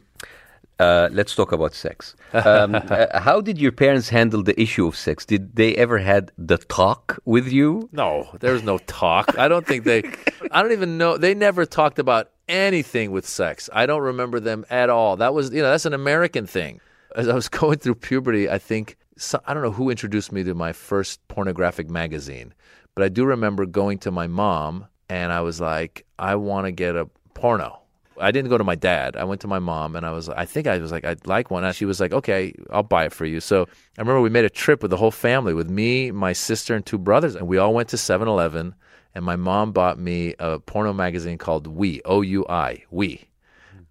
uh, 0.80 1.10
let's 1.12 1.36
talk 1.36 1.52
about 1.52 1.74
sex. 1.74 2.16
Um, 2.34 2.76
uh, 2.90 3.20
how 3.20 3.42
did 3.42 3.58
your 3.58 3.72
parents 3.72 4.10
handle 4.10 4.44
the 4.44 4.60
issue 4.60 4.88
of 4.88 4.96
sex? 4.96 5.26
Did 5.26 5.56
they 5.56 5.76
ever 5.76 5.98
had 6.00 6.32
the 6.38 6.58
talk 6.58 7.20
with 7.26 7.52
you? 7.52 7.90
No, 7.92 8.30
there 8.40 8.54
was 8.54 8.64
no 8.64 8.78
talk. 8.80 9.38
I 9.38 9.48
don't 9.48 9.66
think 9.66 9.86
they. 9.86 10.04
I 10.52 10.62
don't 10.62 10.72
even 10.72 10.98
know. 10.98 11.18
They 11.18 11.34
never 11.34 11.66
talked 11.66 12.00
about 12.00 12.32
anything 12.48 13.12
with 13.12 13.28
sex. 13.28 13.70
I 13.74 13.86
don't 13.86 14.02
remember 14.02 14.40
them 14.40 14.66
at 14.70 14.90
all. 14.90 15.18
That 15.18 15.34
was, 15.34 15.52
you 15.52 15.62
know, 15.62 15.70
that's 15.70 15.86
an 15.86 15.94
American 15.94 16.46
thing. 16.46 16.80
As 17.16 17.28
I 17.28 17.34
was 17.34 17.50
going 17.62 17.80
through 17.80 17.96
puberty, 17.96 18.50
I 18.50 18.58
think 18.58 18.98
so, 19.18 19.40
I 19.46 19.54
don't 19.54 19.64
know 19.64 19.72
who 19.72 19.90
introduced 19.90 20.32
me 20.32 20.44
to 20.44 20.54
my 20.54 20.74
first 20.74 21.26
pornographic 21.28 21.90
magazine, 21.90 22.54
but 22.94 23.04
I 23.04 23.10
do 23.10 23.26
remember 23.26 23.66
going 23.66 23.98
to 24.00 24.12
my 24.12 24.28
mom 24.28 24.88
and 25.10 25.32
I 25.32 25.42
was 25.42 25.62
like, 25.62 26.06
I 26.20 26.36
want 26.36 26.66
to 26.66 26.72
get 26.72 26.96
a 26.96 27.10
porno. 27.34 27.80
I 28.20 28.32
didn't 28.32 28.50
go 28.50 28.58
to 28.58 28.64
my 28.64 28.76
dad. 28.76 29.16
I 29.16 29.24
went 29.24 29.42
to 29.42 29.48
my 29.48 29.60
mom 29.60 29.96
and 29.96 30.06
I 30.06 30.12
was 30.12 30.30
I 30.30 30.46
think 30.46 30.68
I 30.68 30.78
was 30.78 30.92
like 30.92 31.06
I'd 31.06 31.26
like 31.28 31.52
one. 31.52 31.64
And 31.64 31.76
she 31.76 31.86
was 31.86 32.00
like, 32.00 32.14
"Okay, 32.14 32.54
I'll 32.70 32.84
buy 32.84 33.06
it 33.06 33.14
for 33.14 33.26
you." 33.26 33.40
So, 33.40 33.64
I 33.98 34.02
remember 34.02 34.22
we 34.22 34.30
made 34.30 34.46
a 34.46 34.50
trip 34.50 34.82
with 34.82 34.92
the 34.92 34.98
whole 34.98 35.12
family 35.12 35.54
with 35.54 35.70
me, 35.70 36.12
my 36.12 36.34
sister 36.34 36.76
and 36.76 36.86
two 36.86 36.98
brothers 36.98 37.36
and 37.36 37.48
we 37.48 37.58
all 37.58 37.74
went 37.74 37.90
to 37.90 37.98
7-Eleven 37.98 38.76
and 39.14 39.26
my 39.26 39.36
mom 39.36 39.72
bought 39.72 39.98
me 39.98 40.36
a 40.40 40.60
porno 40.60 40.94
magazine 40.94 41.38
called 41.38 41.68
Oui 41.68 42.02
O 42.06 42.22
U 42.22 42.46
I 42.50 42.84
Oui. 42.92 43.28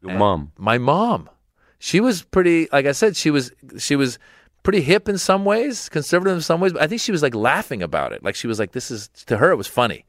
Your 0.03 0.11
and 0.11 0.19
mom, 0.19 0.53
my 0.59 0.77
mom, 0.77 1.31
she 1.79 2.01
was 2.01 2.23
pretty. 2.23 2.69
Like 2.73 2.87
I 2.87 2.93
said, 2.93 3.17
she 3.17 3.31
was 3.31 3.53
she 3.79 3.97
was 3.97 4.19
pretty 4.63 4.83
hip 4.83 5.09
in 5.09 5.19
some 5.19 5.45
ways, 5.45 5.89
conservative 5.89 6.35
in 6.35 6.43
some 6.43 6.61
ways. 6.61 6.73
But 6.73 6.83
I 6.83 6.87
think 6.87 7.01
she 7.01 7.13
was 7.13 7.23
like 7.23 7.35
laughing 7.35 7.83
about 7.83 8.13
it. 8.13 8.23
Like 8.23 8.35
she 8.35 8.47
was 8.47 8.59
like, 8.59 8.73
"This 8.73 8.91
is 8.91 9.09
to 9.27 9.39
her, 9.39 9.51
it 9.51 9.57
was 9.57 9.67
funny." 9.67 10.05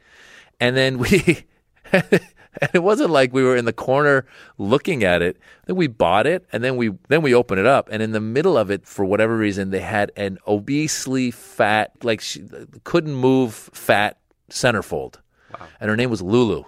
And 0.60 0.76
then 0.76 0.98
we. 0.98 1.46
and 2.62 2.72
it 2.74 2.84
wasn't 2.84 3.10
like 3.10 3.34
we 3.34 3.44
were 3.44 3.56
in 3.56 3.66
the 3.66 3.74
corner 3.74 4.26
looking 4.58 5.04
at 5.04 5.22
it. 5.22 5.38
Then 5.66 5.76
we 5.76 5.88
bought 5.88 6.28
it, 6.28 6.46
and 6.52 6.64
then 6.64 6.78
we 6.78 6.92
then 7.08 7.22
we 7.22 7.34
opened 7.34 7.60
it 7.60 7.66
up, 7.66 7.90
and 7.92 8.02
in 8.02 8.12
the 8.12 8.20
middle 8.20 8.58
of 8.58 8.70
it, 8.70 8.86
for 8.86 9.06
whatever 9.06 9.38
reason, 9.38 9.72
they 9.72 9.82
had 9.82 10.12
an 10.16 10.38
obesely 10.48 11.32
fat, 11.32 11.92
like 12.04 12.22
she 12.22 12.44
couldn't 12.84 13.16
move, 13.16 13.54
fat 13.74 14.18
centerfold. 14.50 15.16
Wow. 15.54 15.68
And 15.80 15.90
her 15.90 15.96
name 15.96 16.10
was 16.10 16.22
Lulu. 16.22 16.64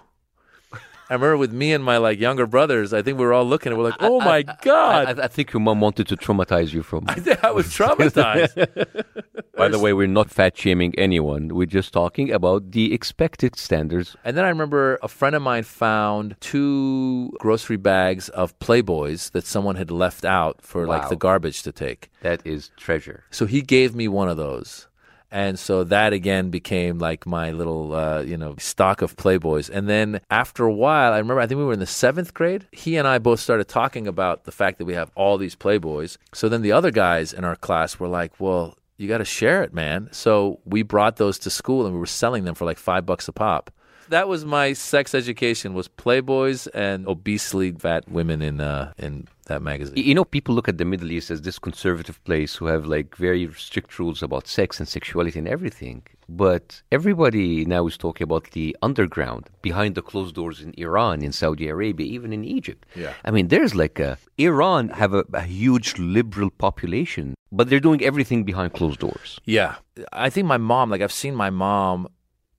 I 1.10 1.14
remember 1.14 1.36
with 1.38 1.52
me 1.52 1.72
and 1.72 1.82
my 1.82 1.96
like 1.96 2.18
younger 2.18 2.46
brothers, 2.46 2.92
I 2.92 3.02
think 3.02 3.18
we 3.18 3.24
were 3.24 3.32
all 3.32 3.44
looking 3.44 3.72
and 3.72 3.78
we're 3.78 3.88
like, 3.88 4.00
"Oh 4.00 4.20
my 4.20 4.42
god!" 4.42 5.18
I, 5.18 5.24
I, 5.24 5.28
think 5.28 5.52
your 5.52 5.60
mom 5.60 5.80
wanted 5.80 6.06
to 6.08 6.16
traumatize 6.16 6.72
you 6.72 6.82
from. 6.82 7.04
I, 7.08 7.38
I 7.42 7.50
was 7.50 7.66
traumatized. 7.68 8.54
By 9.56 9.68
the 9.68 9.78
way, 9.78 9.92
we're 9.92 10.06
not 10.06 10.30
fat 10.30 10.56
shaming 10.56 10.94
anyone. 10.98 11.48
We're 11.48 11.66
just 11.66 11.92
talking 11.92 12.30
about 12.30 12.70
the 12.72 12.92
expected 12.92 13.56
standards. 13.56 14.16
And 14.24 14.36
then 14.36 14.44
I 14.44 14.48
remember 14.48 14.98
a 15.02 15.08
friend 15.08 15.34
of 15.34 15.42
mine 15.42 15.64
found 15.64 16.36
two 16.40 17.32
grocery 17.40 17.76
bags 17.76 18.28
of 18.30 18.56
Playboys 18.60 19.32
that 19.32 19.46
someone 19.46 19.76
had 19.76 19.90
left 19.90 20.24
out 20.24 20.60
for 20.62 20.86
wow. 20.86 20.98
like 20.98 21.08
the 21.08 21.16
garbage 21.16 21.62
to 21.62 21.72
take. 21.72 22.10
That 22.20 22.46
is 22.46 22.70
treasure. 22.76 23.24
So 23.30 23.46
he 23.46 23.62
gave 23.62 23.94
me 23.94 24.08
one 24.08 24.28
of 24.28 24.36
those. 24.36 24.87
And 25.30 25.58
so 25.58 25.84
that 25.84 26.12
again 26.12 26.50
became 26.50 26.98
like 26.98 27.26
my 27.26 27.50
little, 27.50 27.94
uh, 27.94 28.22
you 28.22 28.36
know, 28.36 28.54
stock 28.58 29.02
of 29.02 29.16
Playboys. 29.16 29.68
And 29.70 29.88
then 29.88 30.20
after 30.30 30.64
a 30.64 30.72
while, 30.72 31.12
I 31.12 31.18
remember, 31.18 31.40
I 31.40 31.46
think 31.46 31.58
we 31.58 31.64
were 31.64 31.74
in 31.74 31.80
the 31.80 31.86
seventh 31.86 32.32
grade. 32.32 32.66
He 32.72 32.96
and 32.96 33.06
I 33.06 33.18
both 33.18 33.40
started 33.40 33.68
talking 33.68 34.06
about 34.06 34.44
the 34.44 34.52
fact 34.52 34.78
that 34.78 34.86
we 34.86 34.94
have 34.94 35.10
all 35.14 35.36
these 35.36 35.54
Playboys. 35.54 36.16
So 36.32 36.48
then 36.48 36.62
the 36.62 36.72
other 36.72 36.90
guys 36.90 37.32
in 37.32 37.44
our 37.44 37.56
class 37.56 38.00
were 38.00 38.08
like, 38.08 38.40
well, 38.40 38.78
you 38.96 39.06
got 39.06 39.18
to 39.18 39.24
share 39.24 39.62
it, 39.62 39.72
man. 39.72 40.08
So 40.12 40.60
we 40.64 40.82
brought 40.82 41.16
those 41.16 41.38
to 41.40 41.50
school 41.50 41.84
and 41.84 41.94
we 41.94 42.00
were 42.00 42.06
selling 42.06 42.44
them 42.44 42.54
for 42.54 42.64
like 42.64 42.78
five 42.78 43.06
bucks 43.06 43.28
a 43.28 43.32
pop. 43.32 43.70
That 44.08 44.28
was 44.28 44.44
my 44.44 44.72
sex 44.72 45.14
education 45.14 45.74
was 45.74 45.88
Playboys 45.88 46.68
and 46.74 47.06
obesely 47.06 47.72
fat 47.72 48.08
women 48.08 48.42
in 48.42 48.60
uh, 48.60 48.92
in 48.98 49.28
that 49.46 49.62
magazine. 49.62 49.96
You 49.96 50.14
know, 50.14 50.24
people 50.24 50.54
look 50.54 50.68
at 50.68 50.78
the 50.78 50.84
Middle 50.84 51.10
East 51.10 51.30
as 51.30 51.42
this 51.42 51.58
conservative 51.58 52.22
place 52.24 52.54
who 52.56 52.66
have 52.66 52.86
like 52.86 53.16
very 53.16 53.50
strict 53.54 53.98
rules 53.98 54.22
about 54.22 54.46
sex 54.46 54.78
and 54.78 54.88
sexuality 54.88 55.38
and 55.38 55.48
everything. 55.48 56.02
But 56.28 56.82
everybody 56.92 57.64
now 57.64 57.86
is 57.86 57.96
talking 57.96 58.24
about 58.24 58.50
the 58.50 58.76
underground, 58.82 59.48
behind 59.62 59.94
the 59.94 60.02
closed 60.02 60.34
doors 60.34 60.60
in 60.60 60.74
Iran, 60.76 61.22
in 61.22 61.32
Saudi 61.32 61.68
Arabia, 61.68 62.06
even 62.06 62.32
in 62.32 62.44
Egypt. 62.44 62.84
Yeah. 62.94 63.14
I 63.24 63.30
mean, 63.30 63.48
there's 63.48 63.74
like 63.74 63.98
a 63.98 64.18
Iran 64.36 64.90
have 64.90 65.14
a, 65.14 65.24
a 65.32 65.42
huge 65.42 65.98
liberal 65.98 66.50
population, 66.50 67.34
but 67.50 67.68
they're 67.68 67.80
doing 67.80 68.02
everything 68.02 68.44
behind 68.44 68.74
closed 68.74 69.00
doors. 69.00 69.40
Yeah. 69.44 69.76
I 70.12 70.28
think 70.30 70.46
my 70.46 70.58
mom, 70.58 70.90
like 70.90 71.00
I've 71.00 71.12
seen 71.12 71.34
my 71.34 71.50
mom 71.50 72.08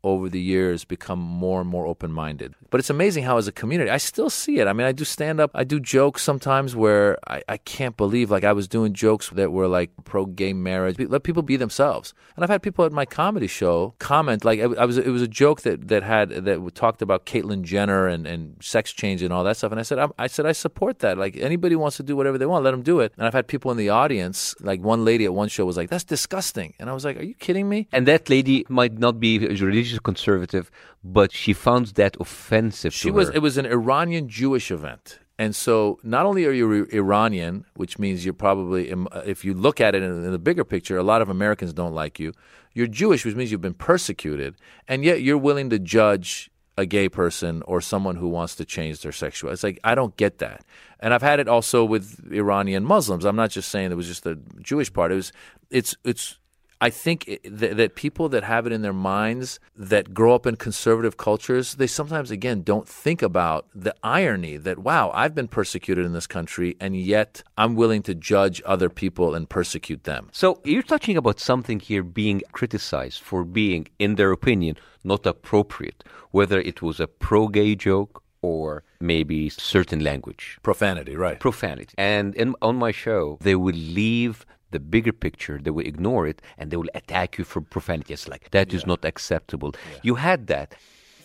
over 0.03 0.29
the 0.29 0.39
years 0.39 0.85
become 0.85 1.19
more 1.19 1.59
and 1.61 1.69
more 1.69 1.85
open 1.85 2.11
minded. 2.11 2.53
But 2.69 2.79
it's 2.79 2.89
amazing 2.89 3.23
how, 3.23 3.37
as 3.37 3.47
a 3.47 3.51
community, 3.51 3.89
I 3.89 3.97
still 3.97 4.29
see 4.29 4.59
it. 4.59 4.67
I 4.67 4.73
mean, 4.73 4.87
I 4.87 4.91
do 4.91 5.03
stand 5.03 5.39
up, 5.39 5.51
I 5.53 5.63
do 5.63 5.79
jokes 5.79 6.23
sometimes 6.23 6.75
where 6.75 7.17
I, 7.27 7.41
I 7.49 7.57
can't 7.57 7.97
believe, 7.97 8.31
like, 8.31 8.43
I 8.43 8.53
was 8.53 8.67
doing 8.67 8.93
jokes 8.93 9.29
that 9.31 9.51
were 9.51 9.67
like 9.67 9.91
pro 10.05 10.25
gay 10.25 10.53
marriage. 10.53 10.97
Let 10.99 11.23
people 11.23 11.43
be 11.43 11.57
themselves. 11.57 12.13
And 12.35 12.43
I've 12.43 12.49
had 12.49 12.61
people 12.61 12.85
at 12.85 12.91
my 12.91 13.05
comedy 13.05 13.47
show 13.47 13.95
comment, 13.99 14.45
like, 14.45 14.59
I, 14.59 14.85
was, 14.85 14.97
it 14.97 15.09
was 15.09 15.21
a 15.21 15.27
joke 15.27 15.61
that, 15.61 15.87
that 15.87 16.03
had, 16.03 16.29
that 16.29 16.75
talked 16.75 17.01
about 17.01 17.25
Caitlyn 17.25 17.63
Jenner 17.63 18.07
and, 18.07 18.25
and 18.27 18.55
sex 18.61 18.93
change 18.93 19.21
and 19.21 19.33
all 19.33 19.43
that 19.43 19.57
stuff. 19.57 19.71
And 19.71 19.79
I 19.79 19.83
said, 19.83 19.99
I, 19.99 20.07
I 20.17 20.27
said, 20.27 20.45
I 20.45 20.53
support 20.53 20.99
that. 20.99 21.17
Like, 21.17 21.35
anybody 21.37 21.75
wants 21.75 21.97
to 21.97 22.03
do 22.03 22.15
whatever 22.15 22.37
they 22.37 22.45
want, 22.45 22.63
let 22.63 22.71
them 22.71 22.83
do 22.83 22.99
it. 22.99 23.13
And 23.17 23.25
I've 23.25 23.33
had 23.33 23.47
people 23.47 23.71
in 23.71 23.77
the 23.77 23.89
audience, 23.89 24.55
like, 24.61 24.81
one 24.81 25.03
lady 25.03 25.25
at 25.25 25.33
one 25.33 25.49
show 25.49 25.65
was 25.65 25.77
like, 25.77 25.89
that's 25.89 26.03
disgusting. 26.03 26.73
And 26.79 26.89
I 26.89 26.93
was 26.93 27.03
like, 27.03 27.17
are 27.17 27.23
you 27.23 27.33
kidding 27.33 27.67
me? 27.67 27.87
And 27.91 28.07
that 28.07 28.29
lady 28.29 28.65
might 28.69 28.97
not 28.97 29.19
be 29.19 29.39
religious 29.39 29.88
she's 29.89 29.97
a 29.97 30.01
conservative, 30.01 30.71
but 31.03 31.31
she 31.31 31.53
found 31.53 31.87
that 31.87 32.15
offensive. 32.19 32.93
She 32.93 33.11
was. 33.11 33.27
Her. 33.27 33.35
It 33.35 33.41
was 33.41 33.57
an 33.57 33.65
Iranian 33.65 34.29
Jewish 34.29 34.71
event. 34.71 35.19
And 35.37 35.55
so, 35.55 35.99
not 36.03 36.25
only 36.25 36.45
are 36.45 36.51
you 36.51 36.85
Iranian, 36.91 37.63
which 37.75 37.97
means 37.97 38.25
you're 38.25 38.33
probably, 38.33 38.91
uh, 38.91 39.21
if 39.25 39.45
you 39.45 39.53
look 39.53 39.79
at 39.79 39.95
it 39.95 40.03
in, 40.03 40.31
the 40.31 40.37
bigger 40.37 40.65
picture, 40.65 40.97
a 40.97 41.03
lot 41.03 41.21
of 41.21 41.29
Americans 41.29 41.71
don't 41.71 41.93
like 41.93 42.19
you. 42.19 42.33
You're 42.73 42.87
Jewish, 42.87 43.23
which 43.23 43.35
means 43.35 43.49
you've 43.49 43.61
been 43.61 43.73
persecuted, 43.73 44.55
and 44.85 45.05
yet 45.05 45.21
you're 45.21 45.37
willing 45.37 45.69
to 45.69 45.79
judge 45.79 46.51
a 46.77 46.85
gay 46.85 47.07
person 47.07 47.61
or 47.63 47.79
someone 47.79 48.17
who 48.17 48.27
wants 48.27 48.55
to 48.55 48.65
change 48.65 49.01
their 49.01 49.13
sexuality. 49.13 49.53
It's 49.53 49.63
like 49.63 49.79
I 49.83 49.95
don't 49.95 50.15
get 50.17 50.39
that. 50.39 50.65
And 50.99 51.13
I've 51.13 51.21
had 51.21 51.39
it 51.39 51.47
also 51.47 51.85
with 51.85 52.31
Iranian 52.31 52.83
Muslims. 52.83 53.23
I'm 53.23 53.35
not 53.37 53.49
just 53.49 53.69
saying 53.69 53.91
it 53.91 53.95
was 53.95 54.07
just 54.07 54.23
the 54.23 54.39
Jewish 54.61 54.91
part. 54.91 55.11
It 55.11 55.15
was 55.15 55.31
it's 55.69 55.95
it's 56.03 56.37
I 56.81 56.89
think 56.89 57.25
th- 57.25 57.41
that 57.75 57.95
people 57.95 58.29
that 58.29 58.43
have 58.43 58.65
it 58.65 58.71
in 58.71 58.81
their 58.81 58.93
minds 58.93 59.59
that 59.75 60.13
grow 60.13 60.33
up 60.33 60.45
in 60.45 60.55
conservative 60.55 61.17
cultures, 61.17 61.75
they 61.75 61.87
sometimes, 61.87 62.31
again, 62.31 62.61
don't 62.61 62.87
think 62.87 63.21
about 63.21 63.67
the 63.75 63.93
irony 64.01 64.55
that, 64.57 64.79
wow, 64.79 65.11
I've 65.13 65.35
been 65.35 65.49
persecuted 65.49 66.05
in 66.05 66.13
this 66.13 66.27
country, 66.27 66.77
and 66.79 66.95
yet 66.95 67.43
I'm 67.57 67.75
willing 67.75 68.01
to 68.03 68.15
judge 68.15 68.61
other 68.65 68.89
people 68.89 69.35
and 69.35 69.49
persecute 69.49 70.05
them. 70.05 70.29
So 70.31 70.61
you're 70.63 70.83
touching 70.83 71.17
about 71.17 71.39
something 71.39 71.79
here 71.79 72.03
being 72.03 72.41
criticized 72.53 73.21
for 73.21 73.43
being, 73.43 73.87
in 73.99 74.15
their 74.15 74.31
opinion, 74.31 74.77
not 75.03 75.25
appropriate, 75.25 76.03
whether 76.31 76.59
it 76.59 76.81
was 76.81 76.99
a 76.99 77.07
pro 77.07 77.47
gay 77.47 77.75
joke 77.75 78.23
or 78.41 78.83
maybe 79.01 79.49
certain 79.49 80.01
language. 80.01 80.59
Profanity, 80.63 81.15
right. 81.15 81.39
Profanity. 81.39 81.93
And 81.97 82.35
in, 82.35 82.55
on 82.61 82.77
my 82.77 82.91
show, 82.91 83.37
they 83.41 83.55
will 83.55 83.75
leave 83.75 84.45
the 84.71 84.79
bigger 84.79 85.11
picture, 85.11 85.59
they 85.61 85.71
will 85.71 85.85
ignore 85.85 86.27
it 86.27 86.41
and 86.57 86.71
they 86.71 86.77
will 86.77 86.89
attack 86.93 87.37
you 87.37 87.43
for 87.43 87.61
profanity. 87.61 88.13
It's 88.13 88.27
like, 88.27 88.51
that 88.51 88.71
yeah. 88.71 88.77
is 88.77 88.85
not 88.85 89.05
acceptable. 89.05 89.73
Yeah. 89.73 89.99
You 90.03 90.15
had 90.15 90.47
that. 90.47 90.75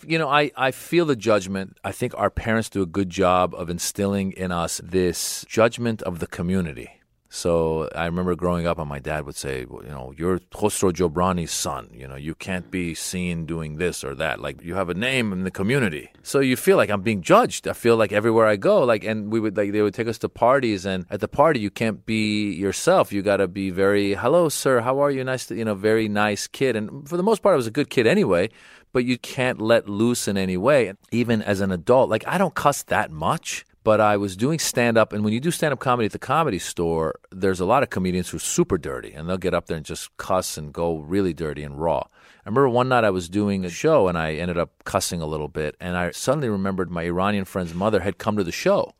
You 0.07 0.19
know, 0.19 0.29
I, 0.29 0.51
I 0.55 0.71
feel 0.71 1.05
the 1.05 1.15
judgment. 1.15 1.77
I 1.83 1.91
think 1.91 2.13
our 2.15 2.29
parents 2.29 2.69
do 2.69 2.81
a 2.81 2.85
good 2.85 3.09
job 3.09 3.55
of 3.55 3.69
instilling 3.69 4.33
in 4.33 4.51
us 4.51 4.79
this 4.83 5.45
judgment 5.47 6.01
of 6.03 6.19
the 6.19 6.27
community. 6.27 6.89
So 7.29 7.89
I 7.95 8.05
remember 8.05 8.35
growing 8.35 8.65
up, 8.65 8.77
and 8.77 8.87
my 8.87 8.99
dad 8.99 9.25
would 9.25 9.35
say, 9.35 9.65
well, 9.65 9.83
you 9.83 9.89
know, 9.89 10.13
you're 10.15 10.39
Khosrow 10.39 10.93
Jobrani's 10.93 11.51
son. 11.51 11.89
You 11.91 12.07
know, 12.07 12.15
you 12.15 12.35
can't 12.35 12.71
be 12.71 12.93
seen 12.93 13.45
doing 13.45 13.77
this 13.77 14.03
or 14.03 14.15
that. 14.15 14.39
Like 14.39 14.61
you 14.61 14.75
have 14.75 14.89
a 14.89 14.93
name 14.93 15.33
in 15.33 15.43
the 15.43 15.51
community, 15.51 16.11
so 16.23 16.39
you 16.39 16.55
feel 16.55 16.77
like 16.77 16.89
I'm 16.89 17.01
being 17.01 17.21
judged. 17.21 17.67
I 17.67 17.73
feel 17.73 17.97
like 17.97 18.11
everywhere 18.11 18.45
I 18.45 18.55
go, 18.55 18.83
like, 18.83 19.03
and 19.03 19.31
we 19.31 19.39
would 19.39 19.57
like 19.57 19.71
they 19.71 19.81
would 19.81 19.93
take 19.93 20.07
us 20.07 20.17
to 20.19 20.29
parties, 20.29 20.85
and 20.85 21.05
at 21.09 21.19
the 21.19 21.27
party 21.27 21.59
you 21.59 21.69
can't 21.69 22.05
be 22.05 22.53
yourself. 22.53 23.11
You 23.11 23.21
got 23.21 23.37
to 23.37 23.47
be 23.47 23.69
very, 23.69 24.13
hello, 24.13 24.47
sir, 24.47 24.81
how 24.81 24.99
are 24.99 25.11
you? 25.11 25.23
Nice, 25.23 25.47
to, 25.47 25.55
you 25.55 25.65
know, 25.65 25.75
very 25.75 26.07
nice 26.07 26.47
kid. 26.47 26.75
And 26.75 27.07
for 27.09 27.17
the 27.17 27.23
most 27.23 27.41
part, 27.41 27.53
I 27.53 27.57
was 27.57 27.67
a 27.67 27.71
good 27.71 27.89
kid 27.89 28.07
anyway. 28.07 28.49
But 28.93 29.03
you 29.03 29.17
can't 29.17 29.59
let 29.59 29.89
loose 29.89 30.25
in 30.25 30.37
any 30.37 30.55
way. 30.55 30.93
Even 31.11 31.41
as 31.41 31.59
an 31.59 31.69
adult, 31.69 32.09
like 32.09 32.25
I 32.27 32.37
don't 32.37 32.55
cuss 32.55 32.81
that 32.83 33.11
much 33.11 33.65
but 33.85 34.01
I 34.01 34.17
was 34.17 34.35
doing 34.35 34.57
stand 34.57 34.97
up. 34.97 35.13
And 35.13 35.23
when 35.23 35.31
you 35.31 35.39
do 35.39 35.51
stand 35.51 35.71
up 35.71 35.79
comedy 35.79 36.07
at 36.07 36.11
the 36.11 36.19
comedy 36.19 36.57
store, 36.57 37.19
there's 37.31 37.59
a 37.59 37.65
lot 37.65 37.83
of 37.83 37.91
comedians 37.91 38.29
who 38.29 38.37
are 38.37 38.39
super 38.39 38.79
dirty 38.79 39.13
and 39.13 39.29
they'll 39.29 39.37
get 39.37 39.53
up 39.53 39.67
there 39.67 39.77
and 39.77 39.85
just 39.85 40.17
cuss 40.17 40.57
and 40.57 40.73
go 40.73 40.97
really 40.97 41.35
dirty 41.35 41.61
and 41.61 41.79
raw. 41.79 41.99
I 41.99 42.49
remember 42.49 42.69
one 42.69 42.89
night 42.89 43.03
I 43.03 43.11
was 43.11 43.29
doing 43.29 43.63
a 43.63 43.69
show 43.69 44.07
and 44.07 44.17
I 44.17 44.33
ended 44.33 44.57
up 44.57 44.71
cussing 44.85 45.21
a 45.21 45.27
little 45.27 45.47
bit. 45.47 45.77
And 45.79 45.95
I 45.95 46.09
suddenly 46.11 46.49
remembered 46.49 46.89
my 46.89 47.03
Iranian 47.03 47.45
friend's 47.45 47.75
mother 47.75 47.99
had 47.99 48.17
come 48.17 48.35
to 48.37 48.43
the 48.43 48.51
show. 48.51 48.95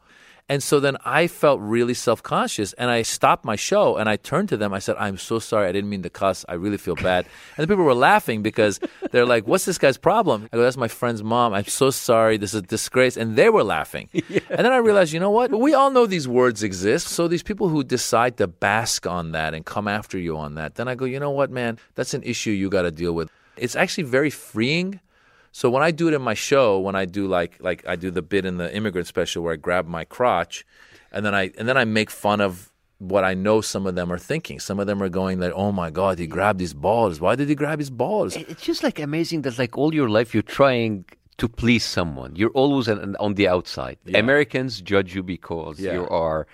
And 0.48 0.62
so 0.62 0.80
then 0.80 0.96
I 1.04 1.26
felt 1.26 1.60
really 1.60 1.96
self 1.96 2.22
conscious 2.22 2.74
and 2.74 2.92
I 2.92 3.02
stopped 3.02 3.46
my 3.46 3.56
show 3.56 3.98
and 3.98 4.08
I 4.08 4.16
turned 4.16 4.50
to 4.50 4.58
them. 4.58 4.74
I 4.74 4.80
said, 4.80 4.96
I'm 5.00 5.18
so 5.18 5.40
sorry. 5.40 5.68
I 5.68 5.72
didn't 5.72 5.90
mean 5.90 6.04
to 6.04 6.10
cuss. 6.10 6.46
I 6.48 6.54
really 6.54 6.78
feel 6.78 6.94
bad. 6.96 7.26
And 7.58 7.64
the 7.64 7.68
people 7.68 7.84
were 7.84 7.96
laughing 7.96 8.44
because 8.44 8.80
they're 9.12 9.26
like, 9.26 9.48
What's 9.48 9.66
this 9.66 9.80
guy's 9.80 9.98
problem? 9.98 10.48
I 10.54 10.58
go, 10.58 10.64
That's 10.64 10.78
my 10.78 10.88
friend's 10.88 11.24
mom. 11.24 11.54
I'm 11.54 11.66
so 11.66 11.90
sorry. 11.90 12.38
This 12.38 12.54
is 12.54 12.60
a 12.60 12.62
disgrace. 12.62 13.18
And 13.18 13.36
they 13.36 13.50
were 13.50 13.64
laughing. 13.64 14.10
Yeah. 14.28 14.40
And 14.50 14.66
then 14.66 14.72
I 14.72 14.78
realized, 14.78 15.14
you 15.14 15.20
know 15.20 15.30
what? 15.30 15.52
We 15.52 15.76
all 15.76 15.92
know 15.92 16.08
these 16.08 16.28
words 16.28 16.64
exist. 16.64 17.10
So 17.10 17.28
these 17.28 17.44
people 17.44 17.70
who 17.70 17.84
decide 17.84 18.38
to 18.38 18.48
bask 18.48 19.06
on 19.06 19.34
that 19.34 19.54
and 19.54 19.64
come 19.64 19.88
after 19.88 20.18
you 20.18 20.36
on 20.36 20.56
that, 20.56 20.76
then 20.76 20.88
I 20.88 20.96
go, 20.96 21.06
You 21.06 21.20
know 21.20 21.30
what, 21.30 21.52
man? 21.52 21.78
That's 21.94 22.16
an 22.16 22.24
issue 22.24 22.50
you 22.50 22.70
got 22.70 22.84
to 22.84 22.92
deal 22.92 23.14
with. 23.14 23.30
It's 23.56 23.76
actually 23.76 24.06
very 24.06 24.32
freeing 24.32 25.00
so 25.56 25.70
when 25.70 25.84
I 25.84 25.92
do 25.92 26.10
it 26.10 26.14
in 26.14 26.22
my 26.22 26.34
show, 26.34 26.78
when 26.82 26.96
I 26.96 27.06
do 27.06 27.28
like 27.28 27.56
like 27.62 27.88
I 27.88 27.96
do 27.96 28.12
the 28.12 28.22
bit 28.22 28.44
in 28.44 28.58
the 28.58 28.76
immigrant 28.76 29.08
special 29.08 29.42
where 29.42 29.54
I 29.54 29.56
grab 29.56 29.88
my 29.88 30.04
crotch, 30.04 30.66
and 31.14 31.26
then 31.26 31.34
I 31.34 31.44
and 31.58 31.66
then 31.66 31.78
I 31.78 31.86
make 31.86 32.12
fun 32.12 32.42
of 32.42 32.74
what 32.98 33.24
I 33.24 33.36
know 33.36 33.62
some 33.62 33.88
of 33.88 33.96
them 33.96 34.12
are 34.12 34.18
thinking. 34.18 34.60
Some 34.60 34.82
of 34.82 34.86
them 34.86 35.02
are 35.02 35.08
going 35.08 35.40
like, 35.40 35.54
"Oh 35.56 35.72
my 35.72 35.92
God, 35.92 36.20
he 36.20 36.28
grabbed 36.28 36.60
his 36.60 36.74
balls. 36.74 37.22
Why 37.22 37.38
did 37.38 37.48
he 37.48 37.56
grab 37.56 37.80
his 37.80 37.90
balls?" 37.90 38.36
It's 38.36 38.64
just 38.64 38.84
like 38.84 39.00
amazing 39.00 39.44
that 39.44 39.58
like 39.58 39.78
all 39.78 39.96
your 39.96 40.10
life 40.10 40.34
you're 40.34 40.52
trying 40.62 41.06
to 41.38 41.48
please 41.48 41.86
someone. 41.86 42.36
You're 42.36 42.58
always 42.64 42.90
an, 42.90 43.16
on 43.22 43.36
the 43.36 43.48
outside. 43.48 43.98
Yeah. 44.04 44.18
Americans 44.18 44.82
judge 44.82 45.16
you 45.16 45.24
because 45.24 45.80
yeah. 45.80 45.94
you 45.94 46.06
are 46.10 46.48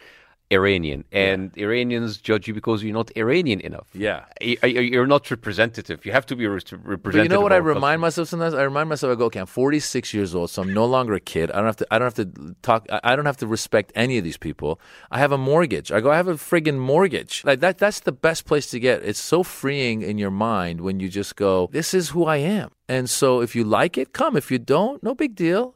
Iranian, 0.51 1.05
and 1.11 1.51
yeah. 1.55 1.63
Iranians 1.63 2.17
judge 2.17 2.47
you 2.47 2.53
because 2.53 2.83
you're 2.83 2.93
not 2.93 3.11
Iranian 3.15 3.61
enough. 3.61 3.87
Yeah, 3.93 4.25
you're 4.41 5.07
not 5.07 5.29
representative. 5.31 6.05
You 6.05 6.11
have 6.11 6.25
to 6.27 6.35
be 6.35 6.45
representative. 6.45 7.01
But 7.03 7.15
you 7.23 7.29
know 7.29 7.41
what 7.41 7.53
I 7.53 7.57
remind 7.57 8.01
myself 8.01 8.27
sometimes? 8.27 8.53
I 8.53 8.63
remind 8.63 8.89
myself, 8.89 9.11
I 9.11 9.15
go, 9.15 9.25
okay, 9.25 9.39
I'm 9.39 9.45
46 9.45 10.13
years 10.13 10.35
old, 10.35 10.49
so 10.49 10.61
I'm 10.61 10.73
no 10.73 10.85
longer 10.85 11.13
a 11.13 11.19
kid. 11.19 11.51
I 11.51 11.57
don't 11.57 11.65
have 11.65 11.77
to. 11.77 11.87
I 11.89 11.97
don't 11.97 12.05
have 12.05 12.35
to 12.35 12.55
talk. 12.61 12.87
I 12.91 13.15
don't 13.15 13.25
have 13.25 13.37
to 13.37 13.47
respect 13.47 13.91
any 13.95 14.17
of 14.17 14.23
these 14.23 14.37
people. 14.37 14.79
I 15.09 15.19
have 15.19 15.31
a 15.31 15.37
mortgage. 15.37 15.91
I 15.91 16.01
go, 16.01 16.11
I 16.11 16.17
have 16.17 16.27
a 16.27 16.33
friggin' 16.33 16.77
mortgage. 16.77 17.43
Like 17.45 17.61
that. 17.61 17.77
That's 17.77 18.01
the 18.01 18.11
best 18.11 18.45
place 18.45 18.69
to 18.71 18.79
get. 18.79 19.03
It's 19.03 19.19
so 19.19 19.43
freeing 19.43 20.01
in 20.01 20.17
your 20.17 20.31
mind 20.31 20.81
when 20.81 20.99
you 20.99 21.09
just 21.09 21.35
go, 21.35 21.69
this 21.71 21.93
is 21.93 22.09
who 22.09 22.25
I 22.25 22.37
am. 22.37 22.71
And 22.89 23.09
so 23.09 23.41
if 23.41 23.55
you 23.55 23.63
like 23.63 23.97
it, 23.97 24.11
come. 24.11 24.35
If 24.35 24.51
you 24.51 24.59
don't, 24.59 25.01
no 25.01 25.15
big 25.15 25.35
deal. 25.35 25.75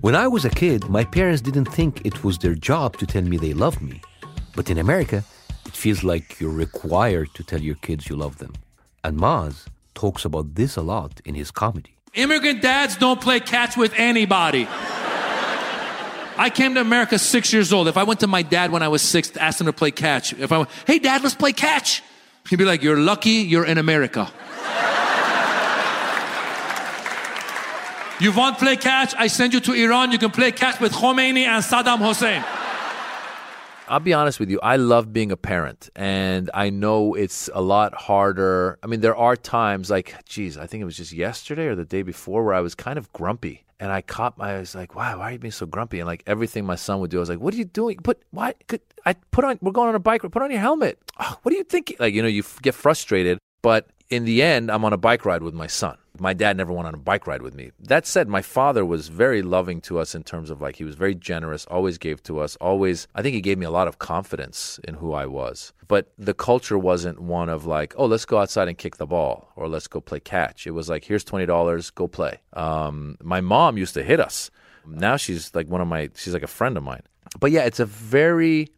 When 0.00 0.14
I 0.14 0.28
was 0.28 0.46
a 0.46 0.50
kid, 0.50 0.88
my 0.88 1.04
parents 1.04 1.42
didn't 1.42 1.66
think 1.66 2.06
it 2.06 2.24
was 2.24 2.38
their 2.38 2.54
job 2.54 2.96
to 2.96 3.06
tell 3.06 3.20
me 3.20 3.36
they 3.36 3.52
love 3.52 3.82
me. 3.82 4.00
But 4.56 4.70
in 4.70 4.78
America, 4.78 5.22
it 5.66 5.76
feels 5.76 6.02
like 6.02 6.40
you're 6.40 6.50
required 6.50 7.28
to 7.34 7.44
tell 7.44 7.60
your 7.60 7.74
kids 7.74 8.08
you 8.08 8.16
love 8.16 8.38
them. 8.38 8.54
And 9.04 9.18
Maz 9.18 9.66
talks 9.94 10.24
about 10.24 10.54
this 10.54 10.76
a 10.76 10.80
lot 10.80 11.20
in 11.26 11.34
his 11.34 11.50
comedy. 11.50 11.96
Immigrant 12.14 12.62
dads 12.62 12.96
don't 12.96 13.20
play 13.20 13.40
catch 13.40 13.76
with 13.76 13.92
anybody. 13.94 14.66
I 16.38 16.50
came 16.54 16.72
to 16.76 16.80
America 16.80 17.18
six 17.18 17.52
years 17.52 17.70
old. 17.70 17.86
If 17.86 17.98
I 17.98 18.04
went 18.04 18.20
to 18.20 18.26
my 18.26 18.40
dad 18.40 18.72
when 18.72 18.82
I 18.82 18.88
was 18.88 19.02
six, 19.02 19.36
asked 19.36 19.60
him 19.60 19.66
to 19.66 19.72
play 19.74 19.90
catch, 19.90 20.32
if 20.32 20.50
I 20.50 20.56
went, 20.56 20.70
hey 20.86 20.98
dad, 20.98 21.22
let's 21.22 21.34
play 21.34 21.52
catch, 21.52 22.02
he'd 22.48 22.56
be 22.56 22.64
like, 22.64 22.82
you're 22.82 22.96
lucky 22.96 23.44
you're 23.52 23.66
in 23.66 23.76
America. 23.76 24.32
You 28.20 28.32
want 28.32 28.58
to 28.58 28.62
play 28.62 28.76
catch? 28.76 29.14
I 29.16 29.28
send 29.28 29.54
you 29.54 29.60
to 29.60 29.72
Iran. 29.72 30.12
You 30.12 30.18
can 30.18 30.30
play 30.30 30.52
catch 30.52 30.78
with 30.78 30.92
Khomeini 30.92 31.46
and 31.46 31.64
Saddam 31.64 32.06
Hussein. 32.06 32.44
I'll 33.88 33.98
be 33.98 34.12
honest 34.12 34.38
with 34.38 34.50
you. 34.50 34.60
I 34.62 34.76
love 34.76 35.10
being 35.10 35.32
a 35.32 35.38
parent, 35.38 35.88
and 35.96 36.50
I 36.52 36.68
know 36.68 37.14
it's 37.14 37.48
a 37.54 37.62
lot 37.62 37.94
harder. 37.94 38.78
I 38.82 38.88
mean, 38.88 39.00
there 39.00 39.16
are 39.16 39.36
times 39.36 39.88
like, 39.88 40.14
geez, 40.26 40.58
I 40.58 40.66
think 40.66 40.82
it 40.82 40.84
was 40.84 40.98
just 40.98 41.12
yesterday 41.12 41.64
or 41.66 41.74
the 41.74 41.86
day 41.86 42.02
before 42.02 42.44
where 42.44 42.52
I 42.52 42.60
was 42.60 42.74
kind 42.74 42.98
of 42.98 43.10
grumpy, 43.14 43.64
and 43.80 43.90
I 43.90 44.02
caught 44.02 44.36
my. 44.36 44.56
I 44.56 44.60
was 44.60 44.74
like, 44.74 44.94
wow, 44.94 45.18
why 45.18 45.30
are 45.30 45.32
you 45.32 45.38
being 45.38 45.50
so 45.50 45.64
grumpy? 45.64 45.98
And 45.98 46.06
like 46.06 46.22
everything 46.26 46.66
my 46.66 46.76
son 46.76 47.00
would 47.00 47.10
do, 47.10 47.16
I 47.16 47.20
was 47.20 47.30
like, 47.30 47.40
what 47.40 47.54
are 47.54 47.56
you 47.56 47.64
doing? 47.64 47.96
Put 47.96 48.22
why? 48.32 48.52
Could 48.68 48.82
I 49.06 49.14
put 49.14 49.46
on? 49.46 49.58
We're 49.62 49.72
going 49.72 49.88
on 49.88 49.94
a 49.94 49.98
bike. 49.98 50.20
Put 50.20 50.42
on 50.42 50.50
your 50.50 50.60
helmet. 50.60 50.98
Oh, 51.18 51.38
what 51.42 51.54
are 51.54 51.56
you 51.56 51.64
thinking? 51.64 51.96
Like 51.98 52.12
you 52.12 52.20
know, 52.20 52.28
you 52.28 52.44
get 52.60 52.74
frustrated, 52.74 53.38
but 53.62 53.88
in 54.10 54.24
the 54.24 54.42
end, 54.42 54.70
I'm 54.70 54.84
on 54.84 54.92
a 54.92 54.98
bike 54.98 55.24
ride 55.24 55.42
with 55.42 55.54
my 55.54 55.68
son. 55.68 55.96
My 56.18 56.34
dad 56.34 56.56
never 56.56 56.72
went 56.72 56.88
on 56.88 56.94
a 56.94 56.98
bike 56.98 57.26
ride 57.28 57.40
with 57.42 57.54
me. 57.54 57.70
That 57.78 58.06
said, 58.06 58.28
my 58.28 58.42
father 58.42 58.84
was 58.84 59.08
very 59.08 59.40
loving 59.40 59.80
to 59.82 59.98
us 60.00 60.14
in 60.14 60.24
terms 60.24 60.50
of 60.50 60.60
like 60.60 60.76
he 60.76 60.84
was 60.84 60.96
very 60.96 61.14
generous, 61.14 61.64
always 61.66 61.96
gave 61.96 62.22
to 62.24 62.40
us, 62.40 62.56
always. 62.56 63.06
I 63.14 63.22
think 63.22 63.34
he 63.34 63.40
gave 63.40 63.56
me 63.56 63.64
a 63.64 63.70
lot 63.70 63.88
of 63.88 64.00
confidence 64.00 64.80
in 64.84 64.94
who 64.94 65.12
I 65.12 65.26
was. 65.26 65.72
But 65.86 66.12
the 66.18 66.34
culture 66.34 66.78
wasn't 66.78 67.20
one 67.20 67.48
of 67.48 67.64
like, 67.64 67.94
oh, 67.96 68.06
let's 68.06 68.24
go 68.24 68.38
outside 68.38 68.68
and 68.68 68.76
kick 68.76 68.96
the 68.96 69.06
ball 69.06 69.50
or 69.54 69.68
let's 69.68 69.86
go 69.86 70.00
play 70.00 70.20
catch. 70.20 70.66
It 70.66 70.72
was 70.72 70.88
like, 70.88 71.04
here's 71.04 71.24
$20, 71.24 71.94
go 71.94 72.08
play. 72.08 72.40
Um, 72.52 73.16
my 73.22 73.40
mom 73.40 73.78
used 73.78 73.94
to 73.94 74.02
hit 74.02 74.20
us. 74.20 74.50
Now 74.86 75.16
she's 75.16 75.54
like 75.54 75.68
one 75.68 75.80
of 75.80 75.88
my, 75.88 76.10
she's 76.16 76.34
like 76.34 76.42
a 76.42 76.48
friend 76.48 76.76
of 76.76 76.82
mine. 76.82 77.02
But 77.38 77.52
yeah, 77.52 77.62
it's 77.62 77.80
a 77.80 77.86
very 77.86 78.68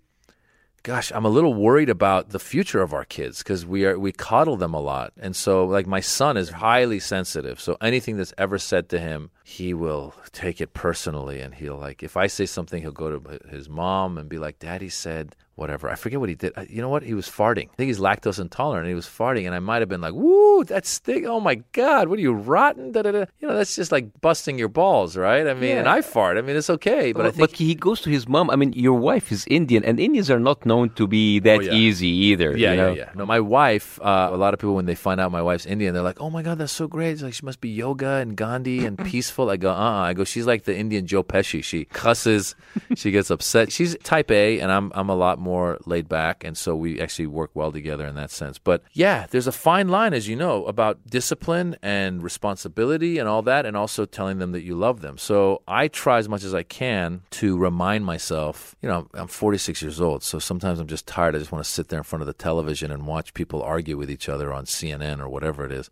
gosh, 0.82 1.12
I'm 1.14 1.24
a 1.24 1.28
little 1.30 1.54
worried 1.54 1.88
about 1.88 2.30
the 2.30 2.38
future 2.38 2.82
of 2.82 2.92
our 2.92 3.04
kids 3.04 3.38
because 3.38 3.64
we 3.64 3.84
are 3.86 3.98
we 3.98 4.12
coddle 4.12 4.56
them 4.56 4.74
a 4.74 4.80
lot, 4.80 5.12
and 5.18 5.34
so 5.34 5.64
like 5.64 5.86
my 5.86 6.00
son 6.00 6.36
is 6.36 6.50
highly 6.50 6.98
sensitive. 6.98 7.60
So 7.60 7.76
anything 7.80 8.16
that's 8.16 8.34
ever 8.36 8.58
said 8.58 8.88
to 8.90 8.98
him, 8.98 9.30
he 9.52 9.74
will 9.74 10.14
take 10.32 10.60
it 10.60 10.72
personally, 10.72 11.40
and 11.40 11.54
he'll 11.54 11.76
like 11.76 12.02
if 12.02 12.16
I 12.16 12.26
say 12.26 12.46
something, 12.46 12.80
he'll 12.80 12.90
go 12.90 13.18
to 13.18 13.48
his 13.48 13.68
mom 13.68 14.16
and 14.18 14.28
be 14.28 14.38
like, 14.38 14.58
"Daddy 14.58 14.88
said." 14.88 15.36
whatever. 15.54 15.88
I 15.90 15.94
forget 15.94 16.18
what 16.18 16.28
he 16.28 16.34
did. 16.34 16.52
You 16.68 16.80
know 16.80 16.88
what? 16.88 17.02
He 17.02 17.14
was 17.14 17.28
farting. 17.28 17.68
I 17.70 17.74
think 17.76 17.88
he's 17.88 17.98
lactose 17.98 18.40
intolerant. 18.40 18.84
And 18.84 18.90
he 18.90 18.94
was 18.94 19.06
farting, 19.06 19.46
and 19.46 19.54
I 19.54 19.58
might 19.58 19.80
have 19.80 19.88
been 19.88 20.00
like, 20.00 20.14
"Woo, 20.14 20.64
that 20.64 20.86
stink! 20.86 21.26
Oh 21.26 21.40
my 21.40 21.56
god, 21.72 22.08
what 22.08 22.18
are 22.18 22.22
you 22.22 22.32
rotten?" 22.32 22.92
Da, 22.92 23.02
da, 23.02 23.12
da. 23.12 23.24
You 23.40 23.48
know, 23.48 23.54
that's 23.54 23.76
just 23.76 23.92
like 23.92 24.20
busting 24.20 24.58
your 24.58 24.68
balls, 24.68 25.16
right? 25.16 25.46
I 25.46 25.54
mean, 25.54 25.70
yeah. 25.70 25.80
and 25.80 25.88
I 25.88 26.00
fart. 26.00 26.38
I 26.38 26.42
mean, 26.42 26.56
it's 26.56 26.70
okay, 26.70 27.12
but 27.12 27.26
I 27.26 27.30
think 27.30 27.50
but 27.50 27.52
he 27.52 27.74
goes 27.74 28.00
to 28.02 28.10
his 28.10 28.26
mom. 28.28 28.50
I 28.50 28.56
mean, 28.56 28.72
your 28.72 28.98
wife 28.98 29.30
is 29.30 29.46
Indian, 29.48 29.84
and 29.84 30.00
Indians 30.00 30.30
are 30.30 30.40
not 30.40 30.64
known 30.64 30.90
to 30.90 31.06
be 31.06 31.38
that 31.40 31.58
oh, 31.58 31.62
yeah. 31.62 31.72
easy 31.72 32.08
either. 32.08 32.56
Yeah, 32.56 32.70
you 32.70 32.76
know? 32.76 32.92
yeah, 32.92 33.04
yeah. 33.06 33.10
No, 33.14 33.26
my 33.26 33.40
wife. 33.40 34.00
Uh, 34.02 34.30
a 34.32 34.36
lot 34.36 34.54
of 34.54 34.60
people 34.60 34.74
when 34.74 34.86
they 34.86 34.94
find 34.94 35.20
out 35.20 35.30
my 35.30 35.42
wife's 35.42 35.66
Indian, 35.66 35.94
they're 35.94 36.02
like, 36.02 36.20
"Oh 36.20 36.30
my 36.30 36.42
god, 36.42 36.58
that's 36.58 36.72
so 36.72 36.88
great!" 36.88 37.12
It's 37.12 37.22
like 37.22 37.34
she 37.34 37.44
must 37.44 37.60
be 37.60 37.68
yoga 37.68 38.22
and 38.22 38.36
Gandhi 38.36 38.84
and 38.86 38.98
peaceful. 39.12 39.41
I 39.50 39.56
go, 39.56 39.70
"Uh, 39.70 39.74
uh-uh. 39.74 40.02
I 40.02 40.12
go, 40.14 40.24
she's 40.24 40.46
like 40.46 40.64
the 40.64 40.76
Indian 40.76 41.06
Joe 41.06 41.22
Pesci. 41.22 41.62
She 41.62 41.84
cusses, 41.84 42.54
she 42.96 43.10
gets 43.10 43.30
upset. 43.30 43.70
She's 43.70 43.96
Type 43.98 44.30
A, 44.30 44.60
and 44.60 44.72
I'm 44.72 44.90
I'm 44.94 45.08
a 45.08 45.14
lot 45.14 45.38
more 45.38 45.78
laid 45.86 46.08
back 46.08 46.22
back, 46.22 46.44
and 46.44 46.56
so 46.56 46.76
we 46.76 47.00
actually 47.00 47.26
work 47.26 47.50
well 47.54 47.72
together 47.72 48.06
in 48.06 48.14
that 48.14 48.30
sense. 48.30 48.58
But 48.58 48.82
yeah, 48.92 49.26
there's 49.30 49.46
a 49.46 49.52
fine 49.52 49.88
line, 49.88 50.14
as 50.14 50.28
you 50.28 50.36
know, 50.36 50.64
about 50.66 51.04
discipline 51.06 51.76
and 51.82 52.22
responsibility 52.22 53.18
and 53.18 53.28
all 53.28 53.42
that, 53.42 53.66
and 53.66 53.76
also 53.76 54.04
telling 54.04 54.38
them 54.38 54.52
that 54.52 54.62
you 54.62 54.74
love 54.74 55.00
them. 55.00 55.18
So 55.18 55.62
I 55.66 55.88
try 55.88 56.18
as 56.18 56.28
much 56.28 56.44
as 56.44 56.54
I 56.54 56.62
can 56.62 57.22
to 57.42 57.56
remind 57.56 58.04
myself. 58.04 58.76
You 58.80 58.88
know, 58.88 59.08
I'm 59.14 59.26
46 59.26 59.82
years 59.82 60.00
old, 60.00 60.22
so 60.22 60.38
sometimes 60.38 60.78
I'm 60.78 60.86
just 60.86 61.06
tired. 61.06 61.34
I 61.34 61.38
just 61.38 61.52
want 61.52 61.64
to 61.64 61.70
sit 61.70 61.88
there 61.88 61.98
in 61.98 62.04
front 62.04 62.22
of 62.22 62.26
the 62.26 62.32
television 62.34 62.90
and 62.90 63.06
watch 63.06 63.34
people 63.34 63.62
argue 63.62 63.96
with 63.96 64.10
each 64.10 64.28
other 64.28 64.52
on 64.52 64.64
CNN 64.64 65.18
or 65.20 65.28
whatever 65.28 65.64
it 65.64 65.72
is 65.72 65.90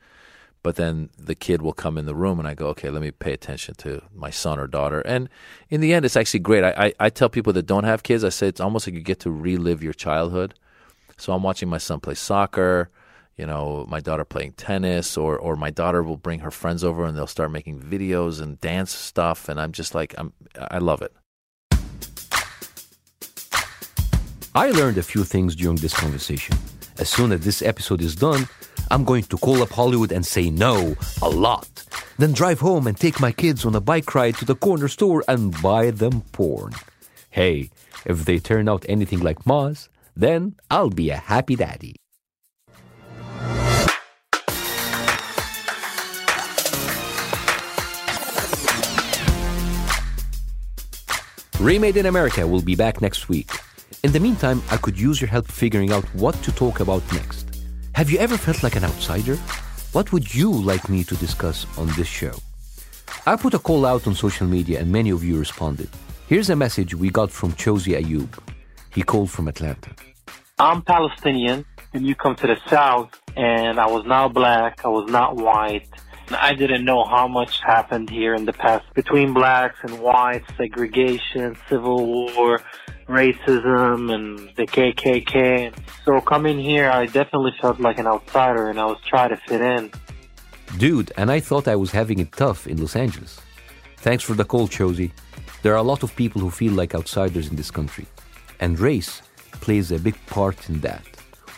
but 0.62 0.76
then 0.76 1.08
the 1.18 1.34
kid 1.34 1.62
will 1.62 1.72
come 1.72 1.96
in 1.96 2.06
the 2.06 2.14
room 2.14 2.38
and 2.38 2.46
I 2.46 2.54
go, 2.54 2.68
okay, 2.68 2.90
let 2.90 3.00
me 3.00 3.10
pay 3.10 3.32
attention 3.32 3.74
to 3.76 4.02
my 4.14 4.30
son 4.30 4.58
or 4.58 4.66
daughter. 4.66 5.00
And 5.00 5.28
in 5.70 5.80
the 5.80 5.94
end, 5.94 6.04
it's 6.04 6.16
actually 6.16 6.40
great. 6.40 6.64
I, 6.64 6.70
I, 6.76 6.92
I, 7.00 7.10
tell 7.10 7.30
people 7.30 7.52
that 7.54 7.66
don't 7.66 7.84
have 7.84 8.02
kids, 8.02 8.24
I 8.24 8.28
say 8.28 8.46
it's 8.46 8.60
almost 8.60 8.86
like 8.86 8.94
you 8.94 9.00
get 9.00 9.20
to 9.20 9.30
relive 9.30 9.82
your 9.82 9.94
childhood. 9.94 10.54
So 11.16 11.32
I'm 11.32 11.42
watching 11.42 11.68
my 11.68 11.78
son 11.78 12.00
play 12.00 12.14
soccer, 12.14 12.90
you 13.36 13.46
know, 13.46 13.86
my 13.88 14.00
daughter 14.00 14.24
playing 14.24 14.52
tennis, 14.52 15.16
or, 15.16 15.38
or 15.38 15.56
my 15.56 15.70
daughter 15.70 16.02
will 16.02 16.18
bring 16.18 16.40
her 16.40 16.50
friends 16.50 16.84
over 16.84 17.04
and 17.06 17.16
they'll 17.16 17.26
start 17.26 17.50
making 17.50 17.80
videos 17.80 18.40
and 18.40 18.60
dance 18.60 18.94
stuff. 18.94 19.48
And 19.48 19.58
I'm 19.58 19.72
just 19.72 19.94
like, 19.94 20.14
I'm, 20.18 20.32
I 20.70 20.78
love 20.78 21.00
it. 21.00 21.14
I 24.54 24.70
learned 24.72 24.98
a 24.98 25.02
few 25.02 25.24
things 25.24 25.56
during 25.56 25.76
this 25.76 25.94
conversation. 25.94 26.58
As 27.00 27.08
soon 27.08 27.32
as 27.32 27.40
this 27.40 27.62
episode 27.62 28.02
is 28.02 28.14
done, 28.14 28.46
I'm 28.90 29.04
going 29.04 29.22
to 29.24 29.38
call 29.38 29.62
up 29.62 29.70
Hollywood 29.70 30.12
and 30.12 30.24
say 30.24 30.50
no 30.50 30.94
a 31.22 31.30
lot. 31.30 31.66
Then 32.18 32.32
drive 32.32 32.60
home 32.60 32.86
and 32.86 32.94
take 32.94 33.18
my 33.20 33.32
kids 33.32 33.64
on 33.64 33.74
a 33.74 33.80
bike 33.80 34.14
ride 34.14 34.36
to 34.36 34.44
the 34.44 34.54
corner 34.54 34.86
store 34.86 35.24
and 35.26 35.56
buy 35.62 35.92
them 35.92 36.20
porn. 36.32 36.74
Hey, 37.30 37.70
if 38.04 38.26
they 38.26 38.38
turn 38.38 38.68
out 38.68 38.84
anything 38.86 39.20
like 39.20 39.44
Maz, 39.44 39.88
then 40.14 40.56
I'll 40.70 40.90
be 40.90 41.08
a 41.08 41.16
happy 41.16 41.56
daddy. 41.56 41.96
Remade 51.58 51.96
in 51.96 52.04
America 52.04 52.46
will 52.46 52.62
be 52.62 52.74
back 52.74 53.00
next 53.00 53.30
week. 53.30 53.50
In 54.02 54.12
the 54.12 54.20
meantime, 54.20 54.62
I 54.70 54.78
could 54.78 54.98
use 54.98 55.20
your 55.20 55.28
help 55.28 55.46
figuring 55.46 55.92
out 55.92 56.04
what 56.14 56.34
to 56.44 56.52
talk 56.52 56.80
about 56.80 57.02
next. 57.12 57.60
Have 57.92 58.10
you 58.10 58.18
ever 58.18 58.38
felt 58.38 58.62
like 58.62 58.74
an 58.76 58.84
outsider? 58.84 59.36
What 59.92 60.10
would 60.10 60.34
you 60.34 60.50
like 60.50 60.88
me 60.88 61.04
to 61.04 61.14
discuss 61.16 61.66
on 61.76 61.86
this 61.98 62.06
show? 62.08 62.32
I 63.26 63.36
put 63.36 63.52
a 63.52 63.58
call 63.58 63.84
out 63.84 64.06
on 64.06 64.14
social 64.14 64.46
media 64.46 64.80
and 64.80 64.90
many 64.90 65.10
of 65.10 65.22
you 65.22 65.38
responded. 65.38 65.90
Here's 66.28 66.48
a 66.48 66.56
message 66.56 66.94
we 66.94 67.10
got 67.10 67.30
from 67.30 67.52
Chosi 67.52 68.00
Ayub. 68.00 68.38
He 68.90 69.02
called 69.02 69.30
from 69.30 69.48
Atlanta. 69.48 69.90
I'm 70.58 70.80
Palestinian, 70.80 71.66
and 71.92 72.06
you 72.06 72.14
come 72.14 72.36
to 72.36 72.46
the 72.46 72.56
South, 72.68 73.10
and 73.36 73.78
I 73.78 73.86
was 73.86 74.06
not 74.06 74.32
black, 74.32 74.80
I 74.82 74.88
was 74.88 75.10
not 75.10 75.36
white. 75.36 75.88
I 76.30 76.54
didn't 76.54 76.84
know 76.86 77.04
how 77.04 77.28
much 77.28 77.60
happened 77.60 78.08
here 78.08 78.34
in 78.34 78.46
the 78.46 78.52
past 78.52 78.86
between 78.94 79.34
blacks 79.34 79.76
and 79.82 80.00
whites, 80.00 80.46
segregation, 80.56 81.56
civil 81.68 82.06
war, 82.06 82.62
racism, 83.10 84.12
and 84.14 84.38
the 84.56 84.66
KKK. 84.66 85.74
So 86.04 86.20
coming 86.20 86.58
here, 86.58 86.90
I 86.90 87.06
definitely 87.06 87.52
felt 87.60 87.80
like 87.80 87.98
an 87.98 88.06
outsider, 88.06 88.68
and 88.68 88.78
I 88.78 88.86
was 88.86 88.98
trying 89.06 89.30
to 89.30 89.36
fit 89.36 89.60
in. 89.60 89.90
Dude, 90.78 91.12
and 91.16 91.30
I 91.30 91.40
thought 91.40 91.68
I 91.68 91.76
was 91.76 91.90
having 91.90 92.20
it 92.20 92.32
tough 92.32 92.66
in 92.66 92.76
Los 92.78 92.96
Angeles. 92.96 93.40
Thanks 93.98 94.24
for 94.24 94.34
the 94.34 94.44
call, 94.44 94.68
Chosi. 94.68 95.10
There 95.62 95.72
are 95.72 95.84
a 95.84 95.90
lot 95.92 96.02
of 96.02 96.16
people 96.16 96.40
who 96.40 96.50
feel 96.50 96.72
like 96.72 96.94
outsiders 96.94 97.48
in 97.48 97.56
this 97.56 97.70
country, 97.70 98.06
and 98.60 98.78
race 98.78 99.20
plays 99.60 99.92
a 99.92 99.98
big 99.98 100.16
part 100.26 100.68
in 100.70 100.80
that. 100.80 101.04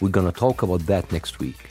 We're 0.01 0.09
gonna 0.09 0.33
talk 0.33 0.63
about 0.63 0.87
that 0.87 1.13
next 1.13 1.39
week. 1.39 1.71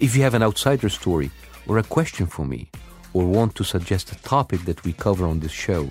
If 0.00 0.16
you 0.16 0.22
have 0.22 0.34
an 0.34 0.42
outsider 0.42 0.88
story 0.88 1.30
or 1.68 1.78
a 1.78 1.82
question 1.84 2.26
for 2.26 2.44
me, 2.44 2.68
or 3.12 3.24
want 3.26 3.54
to 3.54 3.64
suggest 3.64 4.12
a 4.12 4.22
topic 4.22 4.64
that 4.64 4.82
we 4.84 4.92
cover 4.92 5.26
on 5.26 5.40
this 5.40 5.52
show, 5.52 5.88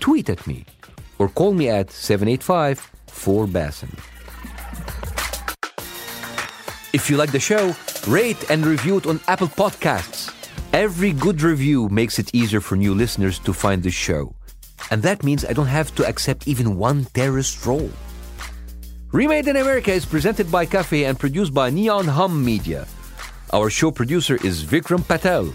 tweet 0.00 0.28
at 0.28 0.46
me 0.46 0.64
or 1.20 1.28
call 1.28 1.52
me 1.52 1.68
at 1.68 1.90
785 1.92 2.90
4 3.06 3.46
Bassem. 3.46 3.92
If 6.92 7.08
you 7.08 7.16
like 7.16 7.30
the 7.30 7.38
show, 7.38 7.76
rate 8.08 8.50
and 8.50 8.66
review 8.66 8.96
it 8.96 9.06
on 9.06 9.20
Apple 9.28 9.46
Podcasts. 9.46 10.34
Every 10.72 11.12
good 11.12 11.42
review 11.42 11.88
makes 11.88 12.18
it 12.18 12.34
easier 12.34 12.60
for 12.60 12.74
new 12.74 12.94
listeners 12.94 13.38
to 13.40 13.52
find 13.52 13.82
the 13.82 13.90
show. 13.90 14.34
And 14.90 15.02
that 15.02 15.22
means 15.22 15.44
I 15.44 15.52
don't 15.52 15.66
have 15.66 15.94
to 15.96 16.06
accept 16.06 16.48
even 16.48 16.76
one 16.76 17.04
terrorist 17.12 17.64
role. 17.66 17.90
Remade 19.12 19.46
in 19.46 19.56
America 19.56 19.92
is 19.92 20.06
presented 20.06 20.50
by 20.50 20.64
Cafe 20.64 21.04
and 21.04 21.18
produced 21.18 21.52
by 21.52 21.68
Neon 21.68 22.06
Hum 22.06 22.44
Media. 22.44 22.86
Our 23.52 23.68
show 23.68 23.90
producer 23.90 24.38
is 24.42 24.64
Vikram 24.64 25.06
Patel. 25.06 25.52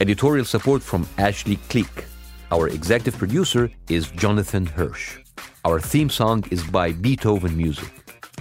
Editorial 0.00 0.44
support 0.44 0.82
from 0.82 1.08
Ashley 1.16 1.56
Kleek. 1.68 2.09
Our 2.52 2.66
executive 2.68 3.16
producer 3.16 3.70
is 3.88 4.10
Jonathan 4.10 4.66
Hirsch. 4.66 5.18
Our 5.64 5.80
theme 5.80 6.10
song 6.10 6.44
is 6.50 6.64
by 6.64 6.92
Beethoven 6.92 7.56
Music. 7.56 7.88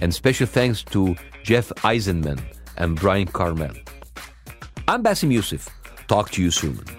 And 0.01 0.13
special 0.13 0.47
thanks 0.47 0.81
to 0.85 1.15
Jeff 1.43 1.69
Eisenman 1.83 2.41
and 2.77 2.99
Brian 2.99 3.27
Carmel. 3.27 3.75
I'm 4.87 5.03
Bassem 5.03 5.31
Youssef. 5.31 5.69
Talk 6.07 6.31
to 6.31 6.41
you 6.41 6.49
soon. 6.49 6.98